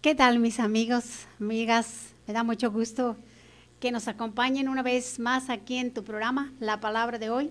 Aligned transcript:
¿Qué 0.00 0.14
tal 0.14 0.38
mis 0.38 0.60
amigos, 0.60 1.26
amigas? 1.40 2.10
Me 2.28 2.32
da 2.32 2.44
mucho 2.44 2.70
gusto 2.70 3.16
que 3.80 3.90
nos 3.90 4.06
acompañen 4.06 4.68
una 4.68 4.84
vez 4.84 5.18
más 5.18 5.50
aquí 5.50 5.76
en 5.76 5.92
tu 5.92 6.04
programa, 6.04 6.52
La 6.60 6.78
Palabra 6.78 7.18
de 7.18 7.30
hoy. 7.30 7.50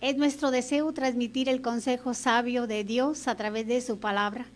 Es 0.00 0.16
nuestro 0.16 0.50
deseo 0.50 0.90
transmitir 0.94 1.50
el 1.50 1.60
consejo 1.60 2.14
sabio 2.14 2.66
de 2.66 2.84
Dios 2.84 3.28
a 3.28 3.34
través 3.34 3.66
de 3.66 3.82
su 3.82 3.98
palabra, 3.98 4.46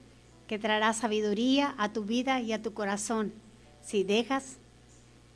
que 0.46 0.59
traerá 0.59 0.95
sabiduría 0.95 1.74
a 1.77 1.92
tu 1.92 2.04
vida 2.04 2.40
y 2.40 2.54
a 2.54 2.62
tu 2.62 2.73
corazón, 2.73 3.34
si 3.82 4.02
dejas 4.02 4.57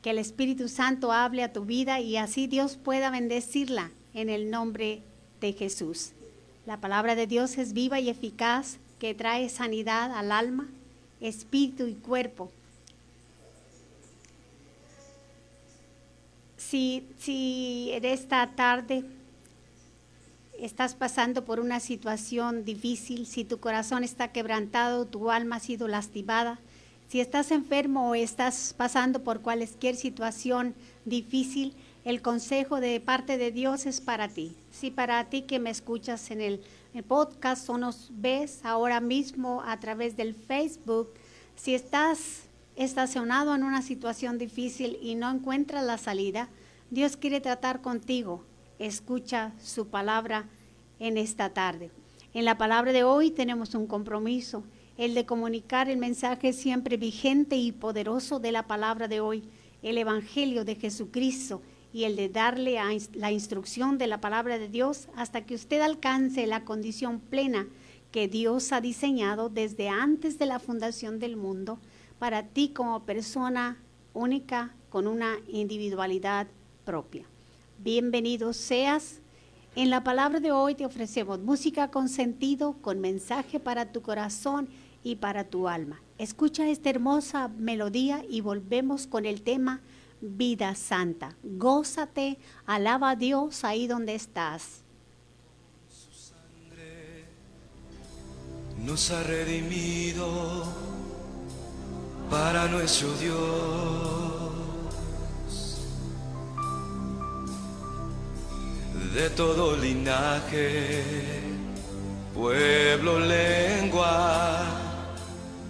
que 0.01 0.09
el 0.09 0.17
Espíritu 0.17 0.67
Santo 0.67 1.11
hable 1.11 1.43
a 1.43 1.53
tu 1.53 1.63
vida 1.63 1.99
y 1.99 2.17
así 2.17 2.47
Dios 2.47 2.75
pueda 2.75 3.11
bendecirla 3.11 3.91
en 4.15 4.29
el 4.29 4.49
nombre 4.49 5.03
de 5.41 5.53
Jesús. 5.53 6.13
La 6.65 6.81
palabra 6.81 7.13
de 7.13 7.27
Dios 7.27 7.59
es 7.59 7.73
viva 7.73 7.99
y 7.99 8.09
eficaz, 8.09 8.79
que 8.97 9.13
trae 9.13 9.47
sanidad 9.49 10.11
al 10.11 10.31
alma, 10.31 10.67
espíritu 11.21 11.87
y 11.87 11.95
cuerpo. 11.95 12.51
Si, 16.57 17.07
si 17.19 17.89
en 17.93 18.05
esta 18.05 18.47
tarde 18.55 19.03
estás 20.59 20.93
pasando 20.93 21.45
por 21.45 21.59
una 21.59 21.79
situación 21.79 22.65
difícil, 22.65 23.25
si 23.25 23.43
tu 23.43 23.59
corazón 23.59 24.03
está 24.03 24.31
quebrantado, 24.31 25.05
tu 25.05 25.31
alma 25.31 25.57
ha 25.57 25.59
sido 25.59 25.87
lastimada, 25.87 26.59
si 27.07 27.21
estás 27.21 27.49
enfermo 27.51 28.11
o 28.11 28.15
estás 28.15 28.75
pasando 28.77 29.23
por 29.23 29.41
cualquier 29.41 29.95
situación 29.95 30.75
difícil, 31.05 31.73
el 32.05 32.21
consejo 32.21 32.79
de 32.79 32.99
parte 32.99 33.37
de 33.37 33.51
Dios 33.51 33.85
es 33.85 33.99
para 33.99 34.27
ti. 34.27 34.55
Si 34.71 34.91
para 34.91 35.23
ti 35.25 35.41
que 35.41 35.59
me 35.59 35.71
escuchas 35.71 36.29
en 36.29 36.39
el, 36.39 36.61
podcast 37.07 37.69
o 37.69 37.77
nos 37.77 38.09
ves 38.11 38.61
ahora 38.63 38.99
mismo 38.99 39.61
a 39.65 39.79
través 39.79 40.17
del 40.17 40.33
Facebook, 40.33 41.09
si 41.55 41.73
estás 41.73 42.43
estacionado 42.75 43.55
en 43.55 43.63
una 43.63 43.81
situación 43.81 44.37
difícil 44.37 44.97
y 45.01 45.15
no 45.15 45.29
encuentras 45.29 45.85
la 45.85 45.97
salida, 45.97 46.49
Dios 46.89 47.17
quiere 47.17 47.41
tratar 47.41 47.81
contigo. 47.81 48.43
Escucha 48.79 49.53
su 49.61 49.87
palabra 49.87 50.47
en 50.99 51.17
esta 51.17 51.49
tarde. 51.49 51.91
En 52.33 52.45
la 52.45 52.57
palabra 52.57 52.91
de 52.91 53.03
hoy 53.03 53.31
tenemos 53.31 53.75
un 53.75 53.87
compromiso 53.87 54.63
el 54.99 55.13
de 55.13 55.25
comunicar 55.25 55.89
el 55.89 55.97
mensaje 55.97 56.51
siempre 56.51 56.97
vigente 56.97 57.55
y 57.55 57.71
poderoso 57.71 58.39
de 58.39 58.51
la 58.51 58.67
palabra 58.67 59.07
de 59.07 59.21
hoy, 59.21 59.45
el 59.81 59.97
Evangelio 59.97 60.65
de 60.65 60.75
Jesucristo, 60.75 61.61
y 61.91 62.03
el 62.03 62.15
de 62.15 62.29
darle 62.29 62.77
la 63.13 63.31
instrucción 63.31 63.97
de 63.97 64.07
la 64.07 64.21
palabra 64.21 64.59
de 64.59 64.69
Dios 64.69 65.07
hasta 65.15 65.45
que 65.45 65.55
usted 65.55 65.81
alcance 65.81 66.45
la 66.47 66.63
condición 66.63 67.19
plena 67.19 67.67
que 68.11 68.27
Dios 68.27 68.71
ha 68.71 68.81
diseñado 68.81 69.49
desde 69.49 69.89
antes 69.89 70.39
de 70.39 70.45
la 70.45 70.59
fundación 70.59 71.19
del 71.19 71.35
mundo 71.35 71.79
para 72.17 72.43
ti 72.43 72.69
como 72.69 73.03
persona 73.03 73.77
única 74.13 74.73
con 74.89 75.07
una 75.07 75.37
individualidad 75.47 76.47
propia. 76.85 77.25
Bienvenido 77.77 78.53
seas. 78.53 79.19
En 79.75 79.89
la 79.89 80.03
palabra 80.03 80.39
de 80.39 80.51
hoy 80.51 80.75
te 80.75 80.85
ofrecemos 80.85 81.39
música 81.39 81.91
con 81.91 82.09
sentido, 82.09 82.75
con 82.81 82.99
mensaje 82.99 83.59
para 83.59 83.91
tu 83.91 84.01
corazón 84.01 84.67
y 85.03 85.15
para 85.15 85.43
tu 85.45 85.67
alma. 85.67 86.01
Escucha 86.17 86.67
esta 86.67 86.89
hermosa 86.89 87.47
melodía 87.47 88.25
y 88.27 88.41
volvemos 88.41 89.07
con 89.07 89.25
el 89.25 89.41
tema 89.41 89.81
vida 90.21 90.75
santa. 90.75 91.35
Gózate, 91.43 92.39
alaba 92.65 93.11
a 93.11 93.15
Dios 93.15 93.63
ahí 93.63 93.87
donde 93.87 94.15
estás. 94.15 94.83
Su 95.87 96.13
sangre 96.13 97.25
nos 98.77 99.11
ha 99.11 99.23
redimido 99.23 100.65
para 102.29 102.67
nuestro 102.67 103.11
Dios. 103.13 104.49
De 109.13 109.29
todo 109.31 109.75
linaje, 109.75 111.03
pueblo, 112.33 113.19
lengua 113.19 114.65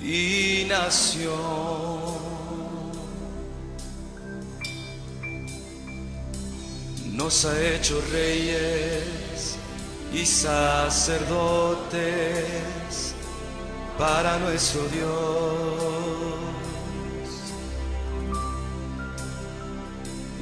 y 0.01 0.65
nación. 0.67 2.38
Nos 7.19 7.43
ha 7.43 7.53
hecho 7.61 8.01
reyes 8.13 9.57
y 10.13 10.25
sacerdotes 10.25 11.27
para 13.97 14.39
nuestro 14.39 14.87
Dios. 14.87 15.09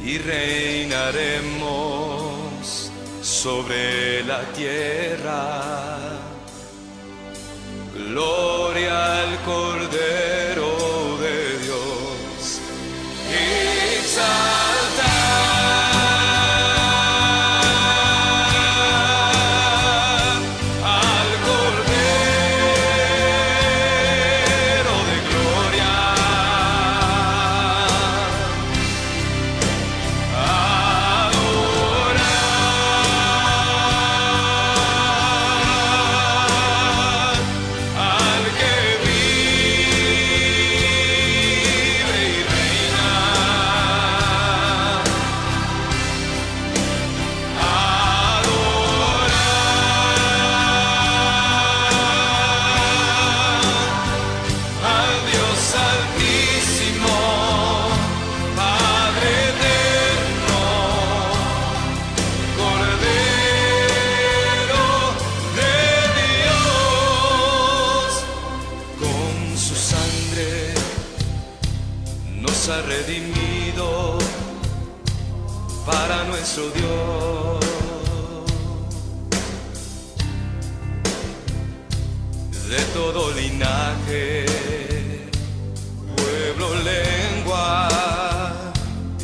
Y 0.06 0.20
reinaremos 0.20 1.42
sobre 3.24 4.24
la 4.24 4.44
tierra 4.54 5.98
Gloria 7.96 9.24
al 9.24 9.36
Cordero 9.44 10.37
De 82.70 82.84
todo 82.94 83.32
linaje, 83.32 84.46
pueblo, 86.18 86.76
lengua 86.84 87.88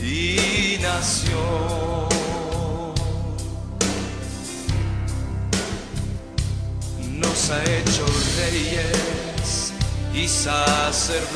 y 0.02 0.78
nación. 0.82 2.08
Nos 7.12 7.50
ha 7.50 7.64
hecho 7.64 8.06
reyes 8.38 9.74
y 10.14 10.26
sacerdotes 10.28 11.34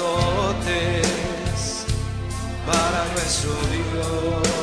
para 2.65 3.05
nuestro 3.13 3.51
Dios. 3.71 4.56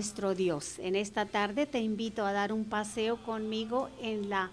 Nuestro 0.00 0.34
Dios. 0.34 0.78
En 0.78 0.96
esta 0.96 1.26
tarde 1.26 1.66
te 1.66 1.78
invito 1.78 2.24
a 2.24 2.32
dar 2.32 2.54
un 2.54 2.64
paseo 2.64 3.22
conmigo 3.22 3.90
en 4.00 4.30
la, 4.30 4.50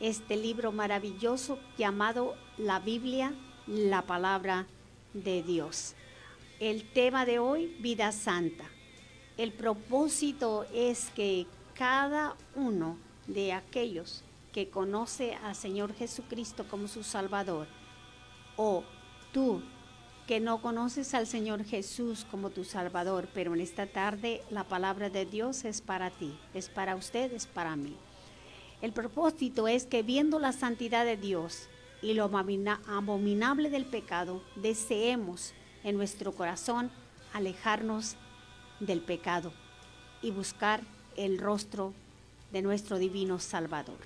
este 0.00 0.34
libro 0.34 0.72
maravilloso 0.72 1.58
llamado 1.76 2.34
la 2.56 2.80
Biblia, 2.80 3.34
la 3.66 4.00
palabra 4.00 4.66
de 5.12 5.42
Dios. 5.42 5.92
El 6.58 6.84
tema 6.90 7.26
de 7.26 7.38
hoy, 7.38 7.76
vida 7.80 8.12
santa. 8.12 8.64
El 9.36 9.52
propósito 9.52 10.64
es 10.72 11.10
que 11.14 11.46
cada 11.74 12.34
uno 12.54 12.96
de 13.26 13.52
aquellos 13.52 14.24
que 14.54 14.70
conoce 14.70 15.34
al 15.34 15.54
Señor 15.54 15.92
Jesucristo 15.92 16.64
como 16.66 16.88
su 16.88 17.02
Salvador, 17.02 17.66
o 18.56 18.84
tú 19.34 19.60
que 20.28 20.40
no 20.40 20.60
conoces 20.60 21.14
al 21.14 21.26
Señor 21.26 21.64
Jesús 21.64 22.26
como 22.30 22.50
tu 22.50 22.62
Salvador, 22.62 23.28
pero 23.32 23.54
en 23.54 23.62
esta 23.62 23.86
tarde 23.86 24.42
la 24.50 24.62
palabra 24.62 25.08
de 25.08 25.24
Dios 25.24 25.64
es 25.64 25.80
para 25.80 26.10
ti, 26.10 26.38
es 26.52 26.68
para 26.68 26.96
usted, 26.96 27.32
es 27.32 27.46
para 27.46 27.76
mí. 27.76 27.96
El 28.82 28.92
propósito 28.92 29.68
es 29.68 29.86
que 29.86 30.02
viendo 30.02 30.38
la 30.38 30.52
santidad 30.52 31.06
de 31.06 31.16
Dios 31.16 31.70
y 32.02 32.12
lo 32.12 32.24
abomina- 32.24 32.82
abominable 32.86 33.70
del 33.70 33.86
pecado, 33.86 34.42
deseemos 34.54 35.54
en 35.82 35.96
nuestro 35.96 36.32
corazón 36.32 36.90
alejarnos 37.32 38.16
del 38.80 39.00
pecado 39.00 39.50
y 40.20 40.30
buscar 40.30 40.82
el 41.16 41.38
rostro 41.38 41.94
de 42.52 42.60
nuestro 42.60 42.98
divino 42.98 43.38
Salvador. 43.38 43.96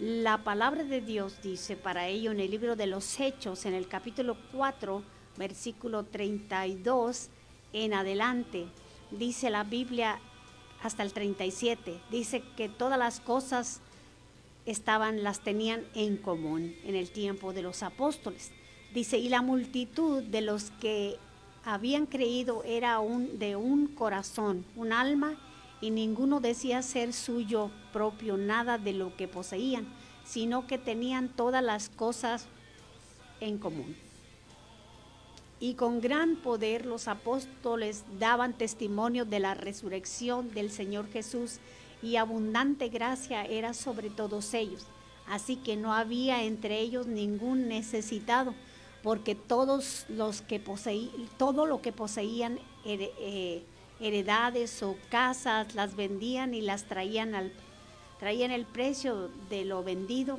La 0.00 0.38
palabra 0.38 0.82
de 0.82 1.00
Dios 1.00 1.40
dice 1.44 1.76
para 1.76 2.08
ello 2.08 2.32
en 2.32 2.40
el 2.40 2.50
libro 2.50 2.74
de 2.74 2.88
los 2.88 3.20
Hechos, 3.20 3.66
en 3.66 3.74
el 3.74 3.86
capítulo 3.86 4.36
4, 4.50 5.13
versículo 5.36 6.04
32 6.04 7.28
en 7.72 7.94
adelante, 7.94 8.66
dice 9.10 9.50
la 9.50 9.64
Biblia 9.64 10.20
hasta 10.82 11.02
el 11.02 11.12
37, 11.12 12.00
dice 12.10 12.42
que 12.56 12.68
todas 12.68 12.98
las 12.98 13.20
cosas 13.20 13.80
estaban, 14.66 15.22
las 15.22 15.40
tenían 15.40 15.84
en 15.94 16.16
común 16.16 16.74
en 16.84 16.94
el 16.94 17.10
tiempo 17.10 17.52
de 17.52 17.62
los 17.62 17.82
apóstoles. 17.82 18.50
Dice, 18.92 19.18
y 19.18 19.28
la 19.28 19.42
multitud 19.42 20.22
de 20.22 20.40
los 20.40 20.70
que 20.72 21.16
habían 21.64 22.06
creído 22.06 22.62
era 22.64 23.00
un, 23.00 23.38
de 23.38 23.56
un 23.56 23.88
corazón, 23.88 24.64
un 24.76 24.92
alma, 24.92 25.36
y 25.80 25.90
ninguno 25.90 26.40
decía 26.40 26.82
ser 26.82 27.12
suyo 27.12 27.70
propio 27.92 28.36
nada 28.36 28.78
de 28.78 28.92
lo 28.92 29.16
que 29.16 29.28
poseían, 29.28 29.86
sino 30.24 30.66
que 30.66 30.78
tenían 30.78 31.28
todas 31.28 31.62
las 31.62 31.88
cosas 31.88 32.46
en 33.40 33.58
común. 33.58 33.96
Y 35.60 35.74
con 35.74 36.00
gran 36.00 36.36
poder 36.36 36.84
los 36.84 37.08
apóstoles 37.08 38.04
daban 38.18 38.52
testimonio 38.52 39.24
de 39.24 39.40
la 39.40 39.54
resurrección 39.54 40.52
del 40.52 40.70
Señor 40.70 41.08
Jesús 41.10 41.58
y 42.02 42.16
abundante 42.16 42.88
gracia 42.88 43.44
era 43.44 43.72
sobre 43.72 44.10
todos 44.10 44.52
ellos. 44.52 44.86
Así 45.26 45.56
que 45.56 45.76
no 45.76 45.94
había 45.94 46.42
entre 46.42 46.80
ellos 46.80 47.06
ningún 47.06 47.68
necesitado, 47.68 48.54
porque 49.02 49.34
todos 49.34 50.04
los 50.08 50.42
que 50.42 50.60
poseían, 50.60 51.28
todo 51.38 51.66
lo 51.66 51.80
que 51.80 51.92
poseían 51.92 52.58
eh, 52.84 53.64
heredades 54.00 54.82
o 54.82 54.96
casas 55.08 55.74
las 55.74 55.96
vendían 55.96 56.52
y 56.52 56.60
las 56.60 56.84
traían 56.84 57.34
al 57.34 57.52
traían 58.18 58.50
el 58.50 58.64
precio 58.64 59.30
de 59.50 59.64
lo 59.64 59.82
vendido 59.82 60.38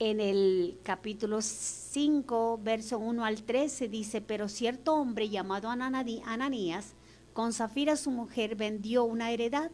en 0.00 0.18
el 0.18 0.78
capítulo 0.82 1.42
5, 1.42 2.58
verso 2.62 2.98
1 2.98 3.22
al 3.22 3.42
13, 3.42 3.86
dice, 3.88 4.22
pero 4.22 4.48
cierto 4.48 4.94
hombre 4.94 5.28
llamado 5.28 5.68
Ananías, 5.68 6.94
con 7.34 7.52
Zafira 7.52 7.96
su 7.96 8.10
mujer, 8.10 8.56
vendió 8.56 9.04
una 9.04 9.30
heredad 9.30 9.70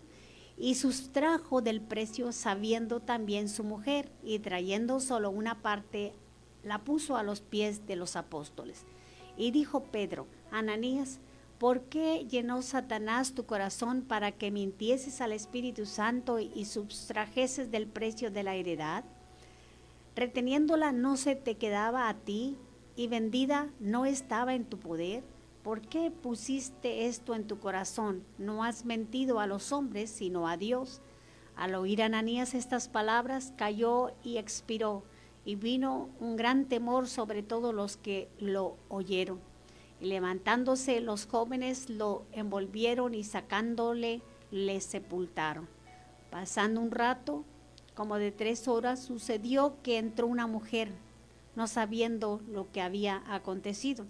y 0.58 0.74
sustrajo 0.74 1.62
del 1.62 1.80
precio 1.80 2.32
sabiendo 2.32 2.98
también 2.98 3.48
su 3.48 3.62
mujer, 3.62 4.10
y 4.24 4.40
trayendo 4.40 4.98
solo 4.98 5.30
una 5.30 5.62
parte, 5.62 6.12
la 6.64 6.82
puso 6.82 7.16
a 7.16 7.22
los 7.22 7.40
pies 7.40 7.86
de 7.86 7.94
los 7.94 8.16
apóstoles. 8.16 8.84
Y 9.36 9.52
dijo 9.52 9.84
Pedro, 9.84 10.26
Ananías, 10.50 11.20
¿por 11.58 11.82
qué 11.82 12.26
llenó 12.28 12.62
Satanás 12.62 13.32
tu 13.32 13.46
corazón 13.46 14.02
para 14.02 14.32
que 14.32 14.50
mintieses 14.50 15.20
al 15.20 15.30
Espíritu 15.30 15.86
Santo 15.86 16.40
y 16.40 16.64
sustrajeses 16.64 17.70
del 17.70 17.86
precio 17.86 18.32
de 18.32 18.42
la 18.42 18.56
heredad? 18.56 19.04
Reteniéndola 20.16 20.92
no 20.92 21.16
se 21.16 21.36
te 21.36 21.56
quedaba 21.56 22.08
a 22.08 22.14
ti 22.14 22.56
y 22.96 23.06
vendida 23.06 23.70
no 23.78 24.06
estaba 24.06 24.54
en 24.54 24.64
tu 24.64 24.78
poder? 24.78 25.22
¿Por 25.62 25.82
qué 25.82 26.10
pusiste 26.10 27.06
esto 27.06 27.34
en 27.34 27.46
tu 27.46 27.58
corazón? 27.58 28.24
No 28.38 28.64
has 28.64 28.84
mentido 28.84 29.40
a 29.40 29.46
los 29.46 29.72
hombres, 29.72 30.10
sino 30.10 30.48
a 30.48 30.56
Dios. 30.56 31.02
Al 31.54 31.74
oír 31.74 32.02
Ananías 32.02 32.54
estas 32.54 32.88
palabras, 32.88 33.52
cayó 33.56 34.12
y 34.22 34.38
expiró, 34.38 35.04
y 35.44 35.56
vino 35.56 36.08
un 36.20 36.36
gran 36.36 36.66
temor 36.66 37.08
sobre 37.08 37.42
todos 37.42 37.74
los 37.74 37.96
que 37.96 38.28
lo 38.38 38.76
oyeron. 38.88 39.40
Y 40.00 40.06
levantándose 40.06 41.00
los 41.00 41.26
jóvenes 41.26 41.90
lo 41.90 42.24
envolvieron 42.32 43.14
y 43.14 43.24
sacándole 43.24 44.22
le 44.50 44.80
sepultaron. 44.80 45.68
Pasando 46.30 46.80
un 46.80 46.90
rato, 46.90 47.44
como 47.96 48.18
de 48.18 48.30
tres 48.30 48.68
horas, 48.68 49.02
sucedió 49.02 49.78
que 49.82 49.96
entró 49.96 50.26
una 50.26 50.46
mujer, 50.46 50.90
no 51.56 51.66
sabiendo 51.66 52.42
lo 52.46 52.70
que 52.70 52.82
había 52.82 53.22
acontecido. 53.26 54.06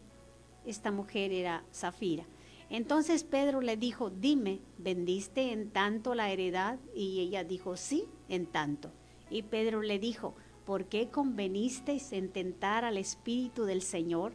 Esta 0.67 0.91
mujer 0.91 1.33
era 1.33 1.63
Zafira. 1.73 2.25
Entonces 2.69 3.23
Pedro 3.23 3.61
le 3.61 3.77
dijo, 3.77 4.11
dime, 4.11 4.59
¿vendiste 4.77 5.53
en 5.53 5.71
tanto 5.71 6.17
la 6.17 6.31
heredad? 6.31 6.81
Y 6.97 7.21
ella 7.21 7.45
dijo, 7.45 7.77
sí, 7.77 8.07
en 8.29 8.47
tanto. 8.47 8.91
Y 9.31 9.43
Pedro 9.43 9.83
le 9.83 10.01
dijo, 10.01 10.35
¿por 10.65 10.87
qué 10.87 11.09
convenisteis 11.09 12.13
en 12.13 12.31
tentar 12.31 12.85
al 12.85 12.97
Espíritu 12.97 13.65
del 13.65 13.83
Señor? 13.83 14.33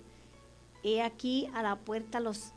He 0.81 1.01
aquí 1.01 1.49
a 1.53 1.61
la 1.61 1.75
puerta 1.79 2.21
los, 2.21 2.53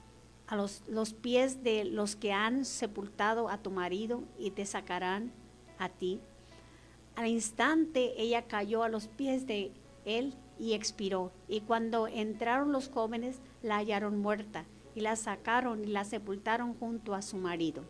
a 0.46 0.54
los, 0.54 0.84
los 0.86 1.12
pies 1.12 1.64
de 1.64 1.84
los 1.84 2.14
que 2.14 2.32
han 2.32 2.64
sepultado 2.64 3.48
a 3.48 3.58
tu 3.58 3.72
marido 3.72 4.22
y 4.38 4.52
te 4.52 4.64
sacarán 4.64 5.32
a 5.78 5.88
ti. 5.88 6.20
Al 7.16 7.28
instante 7.28 8.20
ella 8.20 8.46
cayó 8.46 8.82
a 8.82 8.88
los 8.88 9.06
pies 9.06 9.46
de 9.46 9.72
él 10.04 10.34
y 10.58 10.72
expiró. 10.72 11.32
Y 11.48 11.60
cuando 11.60 12.08
entraron 12.08 12.72
los 12.72 12.88
jóvenes, 12.88 13.40
la 13.62 13.76
hallaron 13.76 14.20
muerta 14.20 14.64
y 14.94 15.00
la 15.00 15.16
sacaron 15.16 15.84
y 15.84 15.88
la 15.88 16.04
sepultaron 16.04 16.74
junto 16.74 17.14
a 17.14 17.22
su 17.22 17.36
marido. 17.36 17.84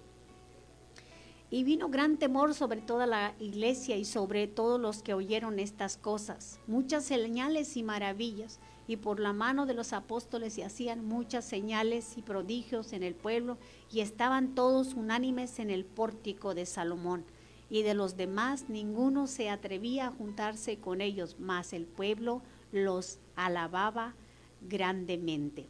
Y 1.51 1.63
vino 1.63 1.89
gran 1.89 2.17
temor 2.17 2.53
sobre 2.55 2.81
toda 2.81 3.07
la 3.07 3.35
iglesia 3.39 3.97
y 3.97 4.05
sobre 4.05 4.49
todos 4.49 4.81
los 4.81 5.03
que 5.03 5.15
oyeron 5.15 5.59
estas 5.59 5.97
cosas. 5.97 6.59
Muchas 6.67 7.05
señales 7.05 7.77
y 7.77 7.83
maravillas. 7.83 8.59
Y 8.87 8.97
por 8.97 9.21
la 9.21 9.33
mano 9.33 9.65
de 9.65 9.73
los 9.73 9.93
apóstoles 9.93 10.55
se 10.55 10.65
hacían 10.65 11.07
muchas 11.07 11.45
señales 11.45 12.19
y 12.19 12.23
prodigios 12.23 12.93
en 12.93 13.03
el 13.03 13.15
pueblo. 13.15 13.57
Y 13.91 14.01
estaban 14.01 14.55
todos 14.55 14.95
unánimes 14.95 15.59
en 15.59 15.71
el 15.71 15.85
pórtico 15.85 16.55
de 16.55 16.67
Salomón. 16.67 17.25
Y 17.71 17.83
de 17.83 17.95
los 17.95 18.17
demás 18.17 18.69
ninguno 18.69 19.27
se 19.27 19.51
atrevía 19.51 20.09
a 20.09 20.13
juntarse 20.13 20.79
con 20.79 21.01
ellos, 21.01 21.37
mas 21.39 21.73
el 21.73 21.87
pueblo 21.87 22.43
los 22.73 23.19
alababa 23.37 24.15
grandemente. 24.61 25.67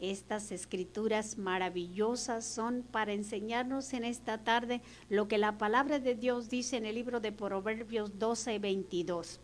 Estas 0.00 0.50
escrituras 0.50 1.38
maravillosas 1.38 2.44
son 2.44 2.82
para 2.82 3.12
enseñarnos 3.12 3.92
en 3.92 4.04
esta 4.04 4.42
tarde 4.42 4.82
lo 5.08 5.28
que 5.28 5.38
la 5.38 5.56
palabra 5.56 6.00
de 6.00 6.14
Dios 6.14 6.48
dice 6.48 6.76
en 6.76 6.86
el 6.86 6.96
libro 6.96 7.20
de 7.20 7.32
Proverbios 7.32 8.18
12 8.18 8.54
y 8.54 8.58
22. 8.58 9.40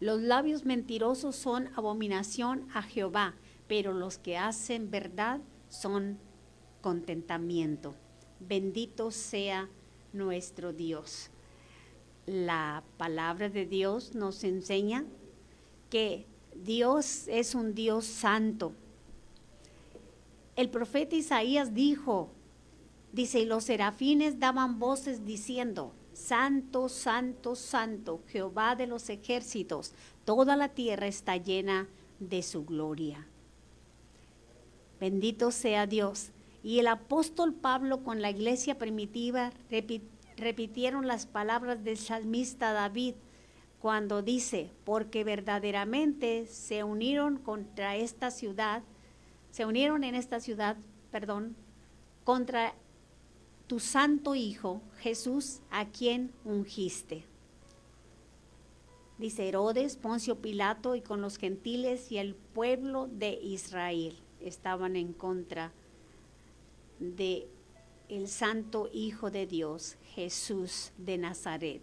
Los 0.00 0.20
labios 0.20 0.64
mentirosos 0.64 1.36
son 1.36 1.68
abominación 1.76 2.68
a 2.72 2.82
Jehová, 2.82 3.34
pero 3.68 3.92
los 3.92 4.18
que 4.18 4.36
hacen 4.36 4.90
verdad 4.90 5.40
son 5.68 6.18
contentamiento. 6.80 7.94
Bendito 8.40 9.10
sea 9.10 9.68
nuestro 10.12 10.72
Dios. 10.72 11.30
La 12.26 12.82
palabra 12.96 13.48
de 13.48 13.66
Dios 13.66 14.14
nos 14.14 14.44
enseña 14.44 15.04
que 15.90 16.26
Dios 16.54 17.26
es 17.28 17.54
un 17.54 17.74
Dios 17.74 18.04
santo. 18.04 18.72
El 20.54 20.70
profeta 20.70 21.16
Isaías 21.16 21.74
dijo, 21.74 22.30
dice, 23.12 23.40
y 23.40 23.46
los 23.46 23.64
serafines 23.64 24.38
daban 24.38 24.78
voces 24.78 25.24
diciendo, 25.24 25.92
Santo, 26.12 26.90
santo, 26.90 27.56
santo, 27.56 28.20
Jehová 28.28 28.76
de 28.76 28.86
los 28.86 29.08
ejércitos, 29.08 29.94
toda 30.24 30.56
la 30.56 30.68
tierra 30.68 31.06
está 31.06 31.38
llena 31.38 31.88
de 32.20 32.42
su 32.42 32.64
gloria. 32.64 33.26
Bendito 35.00 35.50
sea 35.50 35.86
Dios. 35.86 36.30
Y 36.62 36.78
el 36.78 36.86
apóstol 36.86 37.54
Pablo 37.54 38.04
con 38.04 38.22
la 38.22 38.30
iglesia 38.30 38.78
primitiva 38.78 39.52
repitieron 40.36 41.06
las 41.06 41.26
palabras 41.26 41.82
del 41.82 41.96
salmista 41.96 42.72
David 42.72 43.14
cuando 43.80 44.22
dice, 44.22 44.70
porque 44.84 45.24
verdaderamente 45.24 46.46
se 46.46 46.84
unieron 46.84 47.38
contra 47.38 47.96
esta 47.96 48.30
ciudad, 48.30 48.84
se 49.50 49.66
unieron 49.66 50.04
en 50.04 50.14
esta 50.14 50.38
ciudad, 50.38 50.76
perdón, 51.10 51.56
contra 52.22 52.74
tu 53.66 53.80
santo 53.80 54.36
Hijo, 54.36 54.80
Jesús, 54.98 55.62
a 55.70 55.86
quien 55.86 56.32
ungiste. 56.44 57.24
Dice 59.18 59.48
Herodes, 59.48 59.96
Poncio 59.96 60.40
Pilato 60.40 60.94
y 60.94 61.00
con 61.00 61.20
los 61.20 61.36
gentiles 61.36 62.12
y 62.12 62.18
el 62.18 62.36
pueblo 62.36 63.08
de 63.08 63.32
Israel 63.42 64.16
estaban 64.40 64.94
en 64.94 65.12
contra 65.12 65.72
de 67.02 67.48
el 68.08 68.28
santo 68.28 68.88
Hijo 68.92 69.30
de 69.30 69.46
Dios, 69.46 69.96
Jesús 70.14 70.92
de 70.98 71.18
Nazaret. 71.18 71.80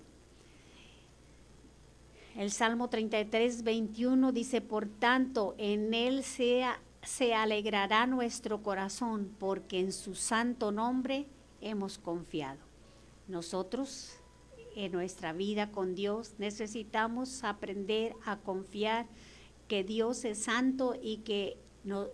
El 2.35 2.51
Salmo 2.51 2.87
33, 2.89 3.63
21 3.63 4.31
dice, 4.31 4.61
por 4.61 4.87
tanto, 4.87 5.55
en 5.57 5.93
él 5.93 6.23
sea, 6.23 6.79
se 7.01 7.33
alegrará 7.33 8.05
nuestro 8.05 8.61
corazón, 8.61 9.31
porque 9.39 9.79
en 9.79 9.91
su 9.91 10.15
santo 10.15 10.71
nombre 10.71 11.25
hemos 11.61 11.97
confiado. 11.97 12.59
Nosotros, 13.27 14.13
en 14.75 14.91
nuestra 14.91 15.33
vida 15.33 15.71
con 15.71 15.95
Dios, 15.95 16.35
necesitamos 16.37 17.43
aprender 17.43 18.15
a 18.23 18.37
confiar 18.37 19.07
que 19.67 19.83
Dios 19.83 20.23
es 20.25 20.43
santo 20.43 20.95
y 21.01 21.17
que 21.17 21.57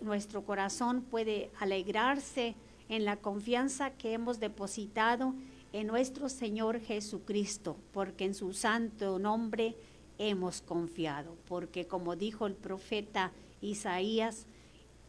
nuestro 0.00 0.44
corazón 0.44 1.02
puede 1.02 1.50
alegrarse 1.60 2.54
en 2.88 3.04
la 3.04 3.16
confianza 3.16 3.90
que 3.90 4.12
hemos 4.12 4.40
depositado 4.40 5.34
en 5.72 5.86
nuestro 5.86 6.28
Señor 6.28 6.80
Jesucristo, 6.80 7.76
porque 7.92 8.24
en 8.24 8.34
su 8.34 8.52
santo 8.52 9.18
nombre 9.18 9.76
hemos 10.18 10.62
confiado, 10.62 11.36
porque 11.46 11.86
como 11.86 12.16
dijo 12.16 12.46
el 12.46 12.54
profeta 12.54 13.32
Isaías, 13.60 14.46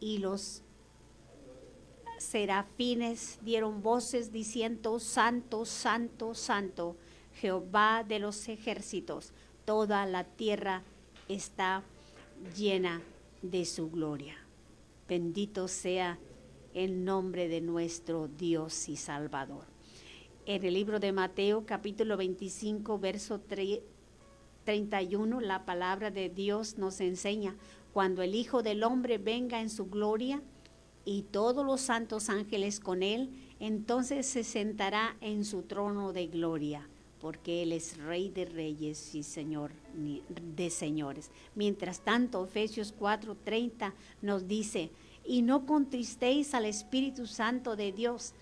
y 0.00 0.18
los 0.18 0.62
serafines 2.18 3.38
dieron 3.42 3.82
voces 3.82 4.32
diciendo, 4.32 4.98
Santo, 4.98 5.64
Santo, 5.64 6.34
Santo, 6.34 6.96
Jehová 7.34 8.04
de 8.06 8.18
los 8.18 8.48
ejércitos, 8.48 9.32
toda 9.64 10.06
la 10.06 10.24
tierra 10.24 10.82
está 11.28 11.82
llena 12.56 13.00
de 13.42 13.64
su 13.64 13.90
gloria. 13.90 14.36
Bendito 15.08 15.68
sea 15.68 16.18
el 16.74 17.04
nombre 17.04 17.48
de 17.48 17.60
nuestro 17.60 18.28
Dios 18.28 18.88
y 18.88 18.96
Salvador. 18.96 19.64
En 20.46 20.64
el 20.64 20.74
libro 20.74 21.00
de 21.00 21.12
Mateo 21.12 21.64
capítulo 21.66 22.16
25, 22.16 22.98
verso 22.98 23.40
3 23.40 23.80
31, 24.68 25.40
la 25.40 25.64
palabra 25.64 26.10
de 26.10 26.28
Dios 26.28 26.76
nos 26.76 27.00
enseña, 27.00 27.56
cuando 27.94 28.20
el 28.20 28.34
Hijo 28.34 28.62
del 28.62 28.84
Hombre 28.84 29.16
venga 29.16 29.62
en 29.62 29.70
su 29.70 29.86
gloria 29.86 30.42
y 31.06 31.22
todos 31.22 31.64
los 31.64 31.80
santos 31.80 32.28
ángeles 32.28 32.78
con 32.78 33.02
él, 33.02 33.30
entonces 33.60 34.26
se 34.26 34.44
sentará 34.44 35.16
en 35.22 35.46
su 35.46 35.62
trono 35.62 36.12
de 36.12 36.26
gloria, 36.26 36.86
porque 37.18 37.62
Él 37.62 37.72
es 37.72 37.96
Rey 37.96 38.28
de 38.28 38.44
reyes 38.44 39.14
y 39.14 39.22
Señor 39.22 39.72
de 40.56 40.68
señores. 40.68 41.30
Mientras 41.54 42.00
tanto, 42.00 42.44
Efesios 42.44 42.94
4:30 42.94 43.94
nos 44.20 44.46
dice, 44.46 44.90
y 45.28 45.42
no 45.42 45.66
contristéis 45.66 46.54
al 46.54 46.64
Espíritu 46.64 47.26
Santo 47.26 47.76
de 47.76 47.92
Dios, 47.92 48.32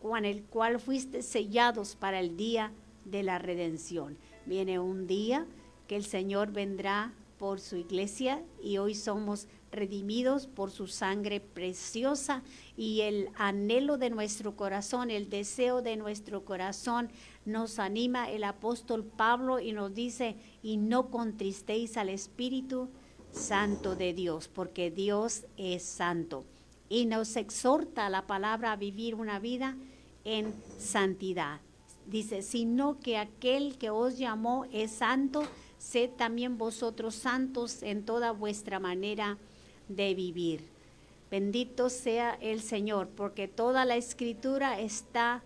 con 0.00 0.24
el 0.24 0.42
cual 0.42 0.80
fuiste 0.80 1.22
sellados 1.22 1.96
para 1.96 2.18
el 2.18 2.36
día 2.38 2.72
de 3.04 3.22
la 3.22 3.38
redención. 3.38 4.16
Viene 4.46 4.78
un 4.78 5.06
día 5.06 5.46
que 5.86 5.96
el 5.96 6.04
Señor 6.04 6.50
vendrá 6.50 7.12
por 7.38 7.60
su 7.60 7.76
iglesia 7.76 8.42
y 8.62 8.78
hoy 8.78 8.94
somos 8.94 9.48
redimidos 9.70 10.46
por 10.46 10.70
su 10.70 10.86
sangre 10.86 11.40
preciosa 11.40 12.42
y 12.74 13.02
el 13.02 13.28
anhelo 13.34 13.98
de 13.98 14.08
nuestro 14.08 14.56
corazón, 14.56 15.10
el 15.10 15.28
deseo 15.28 15.82
de 15.82 15.96
nuestro 15.96 16.46
corazón 16.46 17.10
nos 17.44 17.78
anima 17.78 18.30
el 18.30 18.44
apóstol 18.44 19.04
Pablo 19.04 19.60
y 19.60 19.72
nos 19.72 19.92
dice, 19.92 20.36
y 20.62 20.78
no 20.78 21.10
contristéis 21.10 21.98
al 21.98 22.08
Espíritu 22.08 22.88
Santo 23.34 23.96
de 23.96 24.14
Dios, 24.14 24.48
porque 24.48 24.90
Dios 24.90 25.44
es 25.56 25.82
santo. 25.82 26.44
Y 26.88 27.06
nos 27.06 27.36
exhorta 27.36 28.08
la 28.08 28.26
palabra 28.26 28.72
a 28.72 28.76
vivir 28.76 29.14
una 29.14 29.38
vida 29.40 29.76
en 30.24 30.54
santidad. 30.78 31.60
Dice, 32.06 32.42
sino 32.42 33.00
que 33.00 33.18
aquel 33.18 33.76
que 33.76 33.90
os 33.90 34.18
llamó 34.18 34.66
es 34.72 34.92
santo, 34.92 35.42
sed 35.78 36.10
también 36.10 36.58
vosotros 36.58 37.14
santos 37.14 37.82
en 37.82 38.04
toda 38.04 38.30
vuestra 38.30 38.78
manera 38.78 39.38
de 39.88 40.14
vivir. 40.14 40.68
Bendito 41.30 41.90
sea 41.90 42.38
el 42.40 42.62
Señor, 42.62 43.08
porque 43.08 43.48
toda 43.48 43.84
la 43.84 43.96
escritura 43.96 44.78
está, 44.78 45.42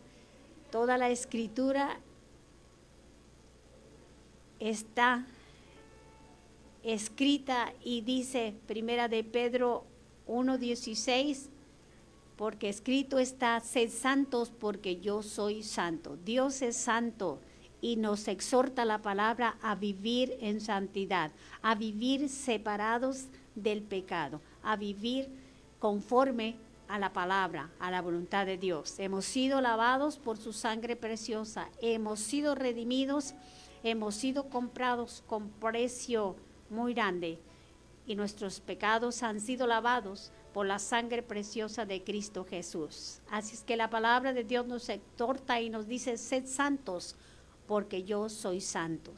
toda 0.70 0.98
la 0.98 1.08
escritura 1.08 2.00
está 4.58 5.26
escrita 6.82 7.72
y 7.82 8.02
dice, 8.02 8.54
primera 8.66 9.08
de 9.08 9.24
Pedro 9.24 9.84
1.16, 10.26 11.48
porque 12.36 12.68
escrito 12.68 13.18
está, 13.18 13.58
sed 13.60 13.90
santos 13.90 14.50
porque 14.50 15.00
yo 15.00 15.22
soy 15.22 15.62
santo. 15.62 16.16
Dios 16.24 16.62
es 16.62 16.76
santo 16.76 17.40
y 17.80 17.96
nos 17.96 18.28
exhorta 18.28 18.84
la 18.84 18.98
palabra 18.98 19.56
a 19.60 19.74
vivir 19.74 20.36
en 20.40 20.60
santidad, 20.60 21.32
a 21.62 21.74
vivir 21.74 22.28
separados 22.28 23.26
del 23.54 23.82
pecado, 23.82 24.40
a 24.62 24.76
vivir 24.76 25.28
conforme 25.78 26.56
a 26.88 26.98
la 26.98 27.12
palabra, 27.12 27.70
a 27.78 27.90
la 27.90 28.00
voluntad 28.00 28.46
de 28.46 28.56
Dios. 28.56 28.98
Hemos 28.98 29.24
sido 29.24 29.60
lavados 29.60 30.16
por 30.16 30.38
su 30.38 30.52
sangre 30.52 30.96
preciosa, 30.96 31.68
hemos 31.80 32.20
sido 32.20 32.54
redimidos, 32.54 33.34
hemos 33.82 34.14
sido 34.14 34.48
comprados 34.48 35.22
con 35.26 35.48
precio 35.50 36.36
muy 36.70 36.94
grande 36.94 37.38
y 38.06 38.14
nuestros 38.16 38.60
pecados 38.60 39.22
han 39.22 39.40
sido 39.40 39.66
lavados 39.66 40.32
por 40.52 40.66
la 40.66 40.78
sangre 40.78 41.22
preciosa 41.22 41.84
de 41.84 42.02
Cristo 42.02 42.44
Jesús. 42.44 43.20
Así 43.30 43.54
es 43.54 43.62
que 43.62 43.76
la 43.76 43.90
palabra 43.90 44.32
de 44.32 44.44
Dios 44.44 44.66
nos 44.66 44.88
exhorta 44.88 45.60
y 45.60 45.68
nos 45.68 45.86
dice, 45.86 46.16
sed 46.16 46.46
santos, 46.46 47.14
porque 47.66 48.02
yo 48.04 48.28
soy 48.28 48.60
santo. 48.60 49.12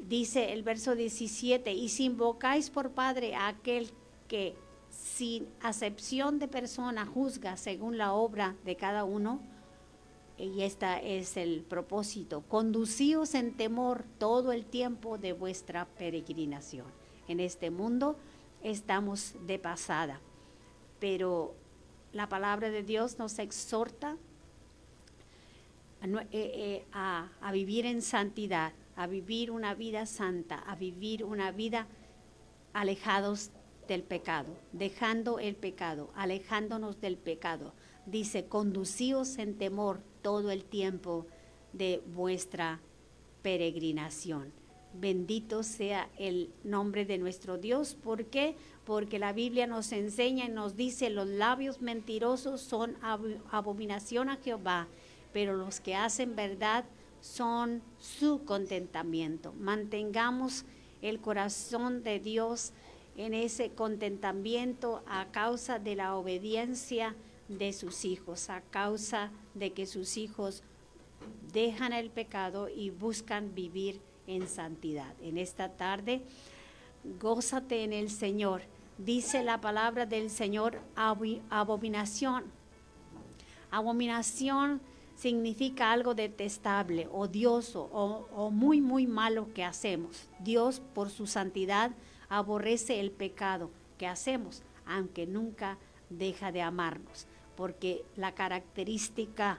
Dice 0.00 0.52
el 0.52 0.62
verso 0.62 0.94
17, 0.94 1.72
y 1.72 1.88
si 1.88 2.04
invocáis 2.04 2.68
por 2.68 2.90
Padre 2.90 3.34
a 3.34 3.48
aquel 3.48 3.90
que 4.26 4.56
sin 4.90 5.48
acepción 5.62 6.38
de 6.38 6.48
persona, 6.48 7.06
juzga 7.06 7.56
según 7.56 7.96
la 7.98 8.12
obra 8.12 8.56
de 8.64 8.76
cada 8.76 9.04
uno. 9.04 9.40
Y 10.38 10.62
este 10.62 11.18
es 11.18 11.36
el 11.36 11.62
propósito. 11.62 12.42
Conducíos 12.42 13.34
en 13.34 13.56
temor 13.56 14.04
todo 14.18 14.52
el 14.52 14.64
tiempo 14.64 15.18
de 15.18 15.32
vuestra 15.32 15.84
peregrinación. 15.86 16.86
En 17.26 17.40
este 17.40 17.70
mundo 17.70 18.16
estamos 18.62 19.34
de 19.46 19.58
pasada, 19.58 20.20
pero 21.00 21.54
la 22.12 22.28
palabra 22.28 22.70
de 22.70 22.82
Dios 22.84 23.18
nos 23.18 23.38
exhorta 23.38 24.16
eh, 26.02 26.26
eh, 26.32 26.86
a- 26.92 27.28
a 27.40 27.52
vivir 27.52 27.84
en 27.84 28.00
santidad, 28.02 28.72
a 28.94 29.08
vivir 29.08 29.50
una 29.50 29.74
vida 29.74 30.06
santa, 30.06 30.56
a 30.60 30.76
vivir 30.76 31.24
una 31.24 31.50
vida 31.50 31.88
alejados 32.72 33.50
del 33.88 34.04
pecado, 34.04 34.56
dejando 34.72 35.40
el 35.40 35.56
pecado, 35.56 36.10
alejándonos 36.14 37.00
del 37.00 37.16
pecado. 37.16 37.74
Dice, 38.06 38.46
conducíos 38.46 39.38
en 39.38 39.58
temor 39.58 40.00
todo 40.28 40.50
el 40.50 40.62
tiempo 40.62 41.26
de 41.72 42.02
vuestra 42.14 42.80
peregrinación. 43.40 44.52
Bendito 44.92 45.62
sea 45.62 46.10
el 46.18 46.50
nombre 46.64 47.06
de 47.06 47.16
nuestro 47.16 47.56
Dios. 47.56 47.94
¿Por 47.94 48.26
qué? 48.26 48.54
Porque 48.84 49.18
la 49.18 49.32
Biblia 49.32 49.66
nos 49.66 49.90
enseña 49.90 50.44
y 50.44 50.50
nos 50.50 50.76
dice, 50.76 51.08
los 51.08 51.26
labios 51.26 51.80
mentirosos 51.80 52.60
son 52.60 53.00
ab- 53.00 53.40
abominación 53.50 54.28
a 54.28 54.36
Jehová, 54.36 54.86
pero 55.32 55.56
los 55.56 55.80
que 55.80 55.94
hacen 55.94 56.36
verdad 56.36 56.84
son 57.22 57.80
su 57.98 58.44
contentamiento. 58.44 59.54
Mantengamos 59.54 60.66
el 61.00 61.20
corazón 61.20 62.02
de 62.02 62.20
Dios 62.20 62.74
en 63.16 63.32
ese 63.32 63.70
contentamiento 63.70 65.02
a 65.06 65.28
causa 65.32 65.78
de 65.78 65.96
la 65.96 66.16
obediencia 66.16 67.16
de 67.48 67.72
sus 67.72 68.04
hijos, 68.04 68.50
a 68.50 68.60
causa 68.60 69.30
de 69.54 69.72
que 69.72 69.86
sus 69.86 70.16
hijos 70.16 70.62
dejan 71.52 71.92
el 71.92 72.10
pecado 72.10 72.68
y 72.68 72.90
buscan 72.90 73.54
vivir 73.54 74.00
en 74.26 74.46
santidad. 74.46 75.14
En 75.22 75.38
esta 75.38 75.70
tarde, 75.76 76.22
gózate 77.20 77.84
en 77.84 77.92
el 77.92 78.10
Señor. 78.10 78.62
Dice 78.98 79.42
la 79.42 79.60
palabra 79.60 80.06
del 80.06 80.30
Señor, 80.30 80.80
abominación. 80.94 82.44
Abominación 83.70 84.80
significa 85.14 85.92
algo 85.92 86.14
detestable, 86.14 87.08
odioso 87.10 87.88
o, 87.92 88.28
o 88.34 88.50
muy, 88.50 88.80
muy 88.80 89.06
malo 89.06 89.48
que 89.54 89.64
hacemos. 89.64 90.28
Dios, 90.40 90.80
por 90.94 91.10
su 91.10 91.26
santidad, 91.26 91.92
aborrece 92.28 93.00
el 93.00 93.10
pecado 93.10 93.70
que 93.96 94.06
hacemos, 94.06 94.62
aunque 94.86 95.26
nunca 95.26 95.78
deja 96.10 96.52
de 96.52 96.62
amarnos, 96.62 97.26
porque 97.58 98.04
la 98.16 98.36
característica 98.36 99.58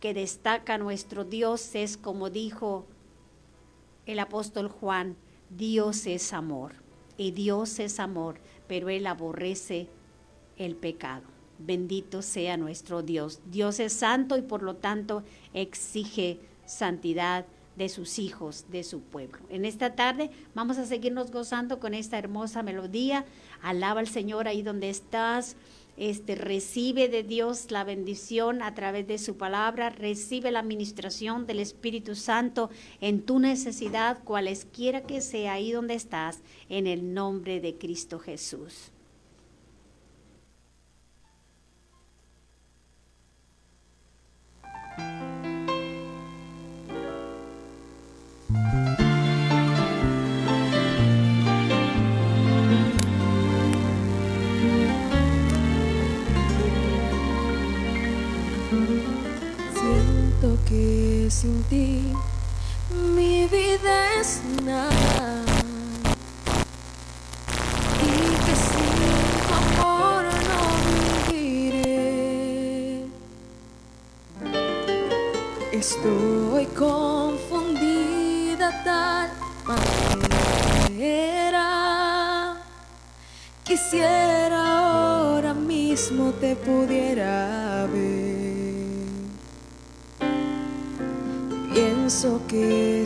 que 0.00 0.12
destaca 0.12 0.76
nuestro 0.76 1.24
Dios 1.24 1.74
es, 1.74 1.96
como 1.96 2.28
dijo 2.28 2.84
el 4.04 4.18
apóstol 4.18 4.68
Juan, 4.68 5.16
Dios 5.48 6.06
es 6.06 6.34
amor, 6.34 6.74
y 7.16 7.30
Dios 7.30 7.78
es 7.78 7.98
amor, 7.98 8.36
pero 8.68 8.90
Él 8.90 9.06
aborrece 9.06 9.88
el 10.58 10.76
pecado. 10.76 11.22
Bendito 11.58 12.20
sea 12.20 12.58
nuestro 12.58 13.02
Dios. 13.02 13.40
Dios 13.46 13.80
es 13.80 13.94
santo 13.94 14.36
y 14.36 14.42
por 14.42 14.62
lo 14.62 14.76
tanto 14.76 15.22
exige 15.54 16.38
santidad 16.66 17.46
de 17.76 17.88
sus 17.88 18.18
hijos, 18.18 18.66
de 18.70 18.84
su 18.84 19.00
pueblo. 19.00 19.38
En 19.48 19.64
esta 19.64 19.94
tarde 19.94 20.30
vamos 20.54 20.76
a 20.76 20.84
seguirnos 20.84 21.30
gozando 21.30 21.80
con 21.80 21.94
esta 21.94 22.18
hermosa 22.18 22.62
melodía. 22.62 23.24
Alaba 23.62 24.00
al 24.00 24.06
Señor 24.06 24.48
ahí 24.48 24.60
donde 24.60 24.90
estás. 24.90 25.56
Este, 25.96 26.34
recibe 26.34 27.08
de 27.08 27.22
Dios 27.22 27.70
la 27.70 27.84
bendición 27.84 28.62
a 28.62 28.74
través 28.74 29.06
de 29.06 29.18
su 29.18 29.36
palabra, 29.36 29.90
recibe 29.90 30.50
la 30.50 30.60
administración 30.60 31.46
del 31.46 31.60
Espíritu 31.60 32.14
Santo 32.14 32.70
en 33.00 33.22
tu 33.22 33.38
necesidad, 33.38 34.22
cualesquiera 34.24 35.02
que 35.02 35.20
sea 35.20 35.52
ahí 35.52 35.70
donde 35.70 35.94
estás, 35.94 36.42
en 36.68 36.86
el 36.86 37.14
nombre 37.14 37.60
de 37.60 37.76
Cristo 37.76 38.18
Jesús. 38.18 38.93